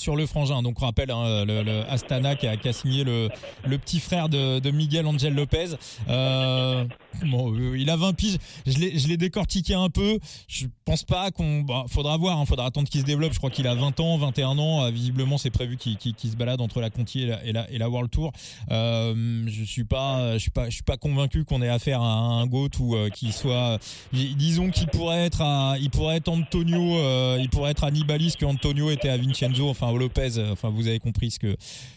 sur 0.00 0.16
le 0.16 0.26
frangin. 0.26 0.62
Donc 0.62 0.80
on 0.82 0.86
rappelle 0.86 1.10
hein, 1.10 1.44
le, 1.44 1.84
Astana 1.88 2.34
qui 2.34 2.46
a, 2.46 2.72
signé 2.72 3.04
le, 3.04 3.28
le, 3.64 3.78
petit 3.78 4.00
frère 4.00 4.28
de, 4.28 4.70
Miguel 4.70 5.06
Angel 5.06 5.34
Lopez. 5.34 5.76
Euh, 6.08 6.84
bon, 7.26 7.52
euh, 7.54 7.78
il 7.78 7.90
a 7.90 7.96
20 7.96 8.14
piges. 8.14 8.38
Je 8.66 9.08
l'ai 9.08 9.16
décortiqué 9.16 9.74
un 9.74 9.90
peu. 9.90 10.18
Je 10.48 10.66
pense 10.84 11.04
pas 11.04 11.30
qu'on. 11.30 11.60
Bah, 11.60 11.84
faudra 11.88 12.16
voir. 12.16 12.38
Hein, 12.38 12.46
faudra 12.46 12.66
attendre 12.66 12.88
qu'il 12.88 13.00
se 13.00 13.06
développe. 13.06 13.32
Je 13.32 13.38
crois 13.38 13.50
qu'il 13.50 13.66
a 13.66 13.74
20 13.74 14.00
ans, 14.00 14.16
21 14.16 14.58
ans. 14.58 14.84
Euh, 14.84 14.90
visiblement, 14.90 15.38
c'est 15.38 15.50
prévu 15.50 15.76
qu'il 15.76 16.30
se 16.30 16.36
balade 16.36 16.60
entre 16.60 16.80
la 16.80 16.90
Conti 16.90 17.22
et 17.22 17.52
la, 17.52 17.70
et 17.70 17.78
la, 17.78 17.88
World 17.88 18.10
Tour. 18.10 18.32
je 18.70 19.62
suis 19.64 19.84
pas, 19.84 20.34
je 20.34 20.38
suis 20.38 20.50
pas, 20.50 20.66
je 20.66 20.74
suis 20.74 20.82
pas 20.82 20.96
convaincu 20.96 21.44
qu'on 21.44 21.60
ait 21.60 21.68
affaire 21.68 22.00
à 22.00 22.12
un 22.12 22.46
goat 22.46 22.70
ou 22.78 22.96
qu'il 23.14 23.32
soit. 23.32 23.78
Disons 24.12 24.70
qu'il 24.70 24.86
pourrait 24.86 25.26
être, 25.26 25.42
à, 25.42 25.76
il 25.78 25.90
pourrait 25.90 26.20
Antonio, 26.26 27.36
il 27.38 27.48
pourrait 27.50 27.72
être 27.72 27.84
Annibalis 27.84 28.34
que 28.38 28.44
Antonio 28.44 28.90
était 28.90 29.08
à 29.08 29.16
Vincenzo. 29.16 29.68
Enfin 29.68 29.89
Lopez. 29.98 30.38
Euh, 30.38 30.52
enfin, 30.52 30.68
vous 30.70 30.88
avez 30.88 30.98
compris 30.98 31.30
ce 31.30 31.38
que 31.38 31.54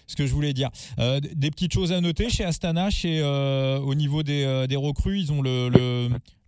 ce 0.08 0.16
que 0.16 0.26
je 0.26 0.34
voulais 0.34 0.54
dire. 0.54 0.70
Euh, 1.00 1.20
des 1.20 1.50
petites 1.50 1.74
choses 1.74 1.92
à 1.92 2.02
noter 2.02 2.30
chez 2.30 2.44
Astana, 2.44 2.90
chez 2.90 3.22
euh, 3.24 3.78
au 3.80 3.96
niveau 3.96 4.24
des, 4.24 4.66
des, 4.68 4.76
recrues, 4.76 5.18
ils 5.18 5.32
ont 5.32 5.42
le, 5.42 5.70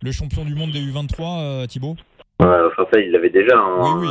le, 0.02 0.12
champion 0.12 0.44
du 0.44 0.54
monde 0.54 0.70
des 0.70 0.80
U23, 0.80 1.66
Thibaut? 1.66 1.96
enfin 2.40 2.86
ça, 2.92 3.00
il 3.00 3.10
l'avait 3.10 3.30
déjà. 3.30 3.56
Hein. 3.56 3.98
Oui, 3.98 4.08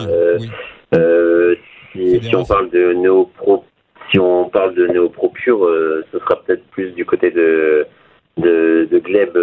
oui. 1.93 2.19
si, 2.21 2.35
on 2.35 2.43
parle 2.43 2.69
de 2.71 2.93
néo-pro, 2.93 3.63
si 4.11 4.19
on 4.19 4.49
parle 4.49 4.75
de 4.75 4.87
ce 4.87 6.19
sera 6.19 6.41
peut-être 6.43 6.65
plus 6.71 6.91
du 6.91 7.05
côté 7.05 7.31
de 7.31 7.87
de, 8.37 8.87
de 8.91 8.99
Gleb 8.99 9.37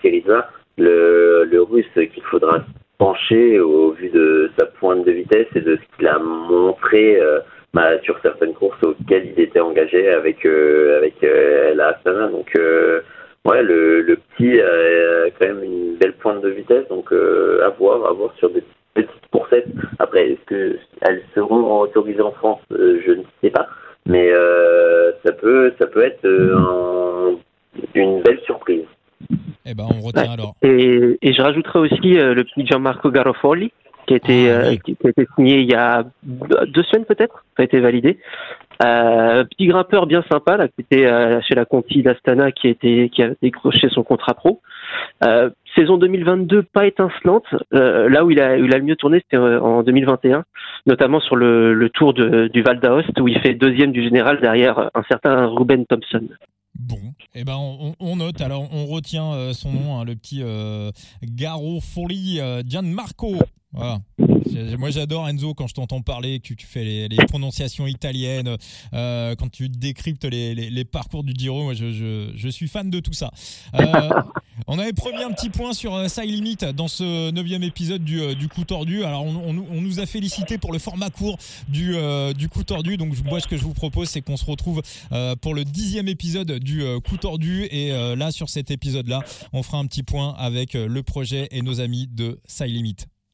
Syriza, 0.00 0.48
le, 0.78 1.44
le 1.44 1.62
russe 1.62 1.84
qu'il 1.94 2.22
faudra 2.22 2.64
penché 2.98 3.58
au 3.58 3.92
vu 3.92 4.08
de 4.10 4.50
sa 4.58 4.66
pointe 4.66 5.04
de 5.04 5.12
vitesse 5.12 5.48
et 5.54 5.60
de 5.60 5.76
ce 5.76 5.96
qu'il 5.96 6.06
a 6.06 6.18
montré 6.18 7.20
euh, 7.20 7.40
bah, 7.72 7.98
sur 8.02 8.18
certaines 8.20 8.54
courses 8.54 8.82
auxquelles 8.82 9.32
il 9.36 9.40
était 9.40 9.60
engagé 9.60 10.08
avec 10.10 10.44
euh, 10.46 10.98
avec 10.98 11.22
euh, 11.24 11.74
la 11.74 11.88
Astana. 11.88 12.28
Donc 12.28 12.52
ouais, 13.44 13.62
le, 13.62 14.02
le 14.02 14.16
petit 14.16 14.60
a 14.60 15.30
quand 15.38 15.46
même 15.46 15.64
une 15.64 15.96
belle 15.96 16.14
pointe 16.14 16.42
de 16.42 16.50
vitesse, 16.50 16.86
donc 16.88 17.12
à 17.12 17.68
voir, 17.70 18.06
à 18.06 18.12
voir 18.12 18.32
sur 18.38 18.50
des 18.50 18.62
petites 18.94 19.10
coursettes. 19.32 19.68
Après, 19.98 20.30
est-ce 20.30 20.44
que 20.46 20.76
elles 21.02 21.22
seront 21.34 21.80
autorisées 21.80 22.22
en 22.22 22.32
France 22.32 22.60
Je 22.70 23.12
ne 23.12 23.22
sais 23.42 23.50
pas, 23.50 23.68
mais 24.06 24.32
ça 25.24 25.32
peut 25.32 25.72
ça 25.78 25.86
peut 25.86 26.04
être 26.04 26.22
surprise. 26.22 27.03
Eh 29.66 29.74
ben, 29.74 29.84
on 29.90 30.00
retient 30.00 30.30
alors. 30.30 30.54
Et, 30.62 31.18
et, 31.22 31.32
je 31.32 31.42
rajouterai 31.42 31.78
aussi 31.78 32.18
euh, 32.18 32.34
le 32.34 32.44
petit 32.44 32.66
Gianmarco 32.66 33.10
Garofoli, 33.10 33.72
qui 34.06 34.14
a 34.14 34.16
été, 34.16 34.50
ah, 34.50 34.54
euh, 34.54 34.76
qui, 34.76 34.96
a 35.04 35.08
été 35.08 35.26
signé 35.34 35.60
il 35.60 35.70
y 35.70 35.74
a 35.74 36.04
deux 36.22 36.82
semaines 36.84 37.06
peut-être, 37.06 37.44
ça 37.56 37.62
a 37.62 37.64
été 37.64 37.80
validé. 37.80 38.18
Euh, 38.84 39.44
petit 39.44 39.68
grimpeur 39.68 40.06
bien 40.06 40.24
sympa 40.30 40.56
là, 40.56 40.68
qui 40.68 40.80
était 40.80 41.06
euh, 41.06 41.40
chez 41.42 41.54
la 41.54 41.64
Conti 41.64 42.02
d'Astana, 42.02 42.50
qui 42.50 42.74
qui 42.74 43.22
a 43.22 43.30
décroché 43.40 43.88
son 43.88 44.02
contrat 44.02 44.34
pro. 44.34 44.60
Euh, 45.24 45.50
saison 45.76 45.96
2022 45.96 46.62
pas 46.62 46.86
étincelante. 46.86 47.46
là 47.70 48.24
où 48.24 48.30
il 48.30 48.40
a, 48.40 48.56
il 48.56 48.72
a 48.74 48.78
le 48.78 48.84
mieux 48.84 48.96
tourné, 48.96 49.20
c'était 49.20 49.36
en 49.36 49.82
2021, 49.82 50.44
notamment 50.86 51.20
sur 51.20 51.36
le, 51.36 51.72
le 51.74 51.88
tour 51.88 52.14
de, 52.14 52.48
du 52.48 52.62
Val 52.62 52.80
d'Aoste 52.80 53.18
où 53.20 53.28
il 53.28 53.38
fait 53.40 53.54
deuxième 53.54 53.92
du 53.92 54.02
général 54.02 54.40
derrière 54.40 54.90
un 54.94 55.02
certain 55.08 55.46
Ruben 55.46 55.86
Thompson. 55.86 56.28
Bon, 56.78 57.14
eh 57.34 57.44
ben 57.44 57.56
on, 58.00 58.16
note. 58.16 58.40
Alors 58.40 58.68
on 58.72 58.86
retient 58.86 59.32
euh, 59.32 59.52
son 59.52 59.72
nom, 59.72 59.98
hein, 59.98 60.04
le 60.04 60.16
petit 60.16 60.42
euh, 60.42 60.90
Garo 61.22 61.80
Foli 61.80 62.40
euh, 62.40 62.62
Gianmarco. 62.66 63.36
Moi 63.74 64.90
j'adore 64.90 65.28
Enzo 65.28 65.54
quand 65.54 65.66
je 65.66 65.74
t'entends 65.74 66.02
parler, 66.02 66.40
que 66.40 66.54
tu 66.54 66.66
fais 66.66 67.08
les, 67.08 67.16
prononciations 67.28 67.86
italiennes, 67.86 68.56
euh, 68.92 69.34
quand 69.36 69.50
tu 69.50 69.68
décryptes 69.68 70.24
les, 70.24 70.84
parcours 70.84 71.24
du 71.24 71.32
Giro, 71.36 71.64
moi 71.64 71.74
je, 71.74 72.48
suis 72.50 72.68
fan 72.68 72.90
de 72.90 73.00
tout 73.00 73.12
ça. 73.12 73.30
Euh, 73.74 74.10
on 74.66 74.78
avait 74.78 74.92
promis 74.92 75.22
un 75.22 75.32
petit 75.32 75.50
point 75.50 75.72
sur 75.72 75.94
euh, 75.94 76.08
Side 76.08 76.30
Limit 76.30 76.58
dans 76.74 76.86
ce 76.86 77.30
neuvième 77.30 77.62
épisode 77.64 78.04
du, 78.04 78.20
euh, 78.20 78.34
coup 78.54 78.64
tordu. 78.64 79.04
Alors 79.04 79.24
on, 79.24 79.52
nous 79.52 80.00
a 80.00 80.06
félicité 80.06 80.58
pour 80.58 80.72
le 80.72 80.78
format 80.78 81.10
court 81.10 81.38
du, 81.68 81.96
coup 82.48 82.62
tordu, 82.62 82.96
donc 82.96 83.14
moi 83.24 83.40
ce 83.40 83.48
que 83.48 83.56
je 83.56 83.62
vous 83.62 83.74
propose 83.74 84.08
c'est 84.08 84.22
qu'on 84.22 84.36
se 84.36 84.44
retrouve 84.44 84.82
pour 85.40 85.54
le 85.54 85.64
dixième 85.64 86.08
épisode 86.08 86.52
du 86.52 86.82
coup 87.06 87.16
tordu 87.16 87.64
et 87.70 87.90
là 88.16 88.30
sur 88.30 88.48
cet 88.48 88.70
épisode 88.70 89.08
là 89.08 89.20
on 89.52 89.62
fera 89.62 89.78
un 89.78 89.86
petit 89.86 90.02
point 90.02 90.34
avec 90.38 90.74
le 90.74 91.02
projet 91.02 91.48
et 91.50 91.62
nos 91.62 91.80
amis 91.80 92.06
de 92.06 92.40
Side 92.46 92.68
Limit. 92.68 92.96